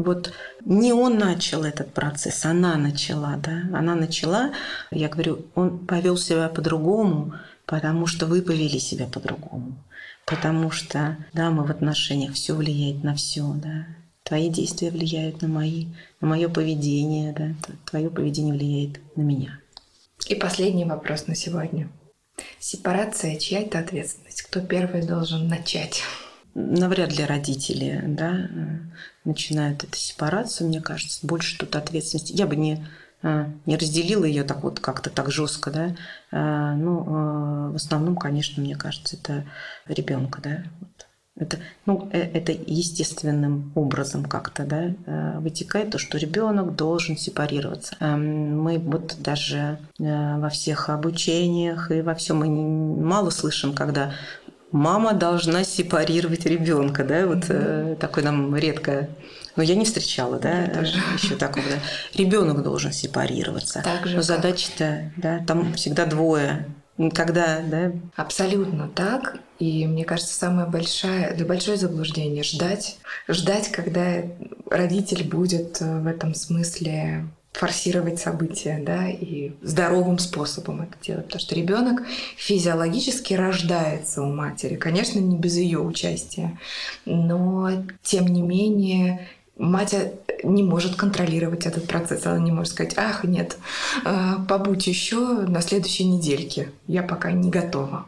Вот 0.00 0.32
не 0.64 0.94
он 0.94 1.18
начал 1.18 1.62
этот 1.62 1.92
процесс, 1.92 2.46
она 2.46 2.76
начала, 2.76 3.36
да, 3.36 3.64
она 3.76 3.94
начала, 3.94 4.50
я 4.90 5.10
говорю, 5.10 5.44
он 5.54 5.78
повел 5.78 6.16
себя 6.16 6.48
по-другому, 6.48 7.34
потому 7.70 8.08
что 8.08 8.26
вы 8.26 8.42
повели 8.42 8.80
себя 8.80 9.06
по-другому, 9.06 9.78
потому 10.26 10.72
что, 10.72 11.16
да, 11.32 11.52
мы 11.52 11.64
в 11.64 11.70
отношениях, 11.70 12.34
все 12.34 12.54
влияет 12.54 13.04
на 13.04 13.14
все, 13.14 13.44
да, 13.54 13.86
твои 14.24 14.48
действия 14.48 14.90
влияют 14.90 15.40
на 15.40 15.46
мои, 15.46 15.86
на 16.20 16.26
мое 16.26 16.48
поведение, 16.48 17.32
да, 17.32 17.54
твое 17.88 18.10
поведение 18.10 18.54
влияет 18.54 19.00
на 19.14 19.22
меня. 19.22 19.60
И 20.26 20.34
последний 20.34 20.84
вопрос 20.84 21.28
на 21.28 21.36
сегодня. 21.36 21.88
Сепарация, 22.58 23.38
чья 23.38 23.60
это 23.60 23.78
ответственность? 23.78 24.42
Кто 24.42 24.60
первый 24.60 25.06
должен 25.06 25.46
начать? 25.46 26.02
навряд 26.52 27.16
ли 27.16 27.24
родители 27.24 28.02
да, 28.04 28.50
начинают 29.24 29.84
эту 29.84 29.96
сепарацию, 29.96 30.66
мне 30.66 30.80
кажется, 30.80 31.24
больше 31.24 31.56
тут 31.56 31.76
ответственности. 31.76 32.32
Я 32.32 32.48
бы 32.48 32.56
не, 32.56 32.84
не 33.22 33.76
разделила 33.76 34.24
ее 34.24 34.44
так 34.44 34.62
вот 34.62 34.80
как-то 34.80 35.10
так 35.10 35.30
жестко, 35.30 35.70
да. 35.70 35.94
Ну, 36.76 37.70
в 37.72 37.76
основном, 37.76 38.16
конечно, 38.16 38.62
мне 38.62 38.76
кажется, 38.76 39.16
это 39.16 39.44
ребенка, 39.86 40.40
да. 40.42 40.62
Это, 41.36 41.58
ну, 41.86 42.08
это 42.12 42.52
естественным 42.52 43.72
образом 43.74 44.24
как-то 44.24 44.64
да, 44.64 45.38
вытекает 45.38 45.90
то, 45.90 45.96
что 45.96 46.18
ребенок 46.18 46.76
должен 46.76 47.16
сепарироваться. 47.16 47.96
Мы 48.00 48.78
вот 48.78 49.16
даже 49.20 49.78
во 49.98 50.50
всех 50.50 50.90
обучениях 50.90 51.90
и 51.90 52.02
во 52.02 52.14
всем 52.14 52.40
мы 52.40 52.50
мало 52.50 53.30
слышим, 53.30 53.72
когда 53.72 54.12
мама 54.72 55.12
должна 55.12 55.64
сепарировать 55.64 56.46
ребенка, 56.46 57.04
да, 57.04 57.26
вот 57.26 57.44
mm-hmm. 57.44 57.96
такое 57.96 58.24
нам 58.24 58.54
редко. 58.56 59.08
Но 59.56 59.62
я 59.62 59.74
не 59.74 59.84
встречала, 59.84 60.38
да, 60.38 60.64
еще 61.14 61.36
такого. 61.36 61.66
Да. 61.66 62.18
Ребенок 62.18 62.62
должен 62.62 62.92
сепарироваться. 62.92 63.82
Так 63.82 64.06
же, 64.06 64.16
Но 64.16 64.22
задача-то, 64.22 65.12
да, 65.16 65.44
там 65.46 65.74
всегда 65.74 66.06
двое. 66.06 66.66
когда, 67.14 67.60
да, 67.60 67.92
Абсолютно 68.16 68.88
так. 68.88 69.38
И 69.58 69.86
мне 69.86 70.04
кажется, 70.04 70.34
самое 70.34 70.68
большое, 70.68 71.24
это 71.24 71.44
большое 71.44 71.76
заблуждение 71.76 72.42
ждать, 72.42 72.98
ждать, 73.28 73.70
когда 73.70 74.22
родитель 74.70 75.24
будет 75.24 75.82
э, 75.82 76.00
в 76.00 76.06
этом 76.06 76.34
смысле 76.34 77.26
форсировать 77.52 78.20
события, 78.20 78.80
да, 78.84 79.08
и 79.08 79.52
здоровым 79.62 80.18
способом 80.18 80.82
это 80.82 80.94
делать. 81.02 81.24
Потому 81.26 81.40
что 81.40 81.54
ребенок 81.54 82.02
физиологически 82.36 83.34
рождается 83.34 84.22
у 84.22 84.32
матери, 84.32 84.76
конечно, 84.76 85.18
не 85.18 85.36
без 85.36 85.56
ее 85.56 85.80
участия, 85.80 86.58
но 87.04 87.70
тем 88.02 88.28
не 88.28 88.42
менее 88.42 89.28
мать 89.56 89.94
э, 89.94 90.12
не 90.42 90.62
может 90.62 90.96
контролировать 90.96 91.66
этот 91.66 91.86
процесс. 91.86 92.26
Она 92.26 92.38
не 92.38 92.52
может 92.52 92.72
сказать, 92.72 92.94
ах, 92.96 93.24
нет, 93.24 93.58
э, 94.04 94.34
побудь 94.48 94.86
еще 94.86 95.18
на 95.18 95.60
следующей 95.60 96.04
недельке, 96.04 96.70
я 96.86 97.02
пока 97.02 97.30
не 97.32 97.50
готова. 97.50 98.06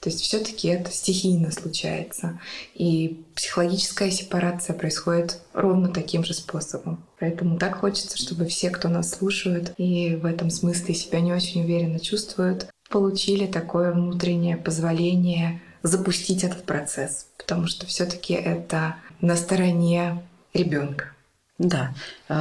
То 0.00 0.08
есть 0.08 0.22
все-таки 0.22 0.68
это 0.68 0.90
стихийно 0.90 1.50
случается. 1.50 2.40
И 2.74 3.22
психологическая 3.34 4.10
сепарация 4.10 4.74
происходит 4.74 5.42
ровно 5.52 5.88
таким 5.88 6.24
же 6.24 6.32
способом. 6.32 7.04
Поэтому 7.18 7.58
так 7.58 7.76
хочется, 7.76 8.16
чтобы 8.16 8.46
все, 8.46 8.70
кто 8.70 8.88
нас 8.88 9.10
слушают 9.10 9.74
и 9.76 10.16
в 10.16 10.24
этом 10.24 10.48
смысле 10.48 10.94
себя 10.94 11.20
не 11.20 11.34
очень 11.34 11.64
уверенно 11.64 12.00
чувствуют, 12.00 12.70
получили 12.88 13.46
такое 13.46 13.92
внутреннее 13.92 14.56
позволение 14.56 15.60
запустить 15.82 16.44
этот 16.44 16.64
процесс. 16.64 17.26
Потому 17.36 17.66
что 17.66 17.84
все-таки 17.84 18.32
это 18.32 18.96
на 19.20 19.36
стороне 19.36 20.22
ребенка. 20.54 21.12
Да, 21.60 21.92
э, 22.30 22.34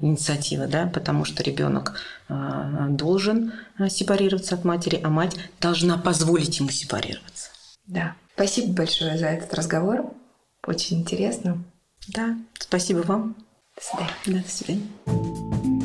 инициатива, 0.00 0.66
да, 0.66 0.86
потому 0.86 1.26
что 1.26 1.42
ребенок 1.42 2.00
э, 2.30 2.86
должен 2.88 3.52
э, 3.78 3.90
сепарироваться 3.90 4.54
от 4.54 4.64
матери, 4.64 4.98
а 5.04 5.10
мать 5.10 5.36
должна 5.60 5.98
позволить 5.98 6.58
ему 6.58 6.70
сепарироваться. 6.70 7.50
Да. 7.86 8.14
Спасибо 8.34 8.72
большое 8.72 9.18
за 9.18 9.26
этот 9.26 9.52
разговор. 9.52 10.14
Очень 10.66 11.00
интересно. 11.00 11.62
Да, 12.08 12.38
спасибо 12.58 13.00
вам. 13.00 13.36
До 13.76 13.82
свидания. 13.84 14.12
Да, 14.24 14.42
до 14.42 14.48
свидания. 14.48 15.77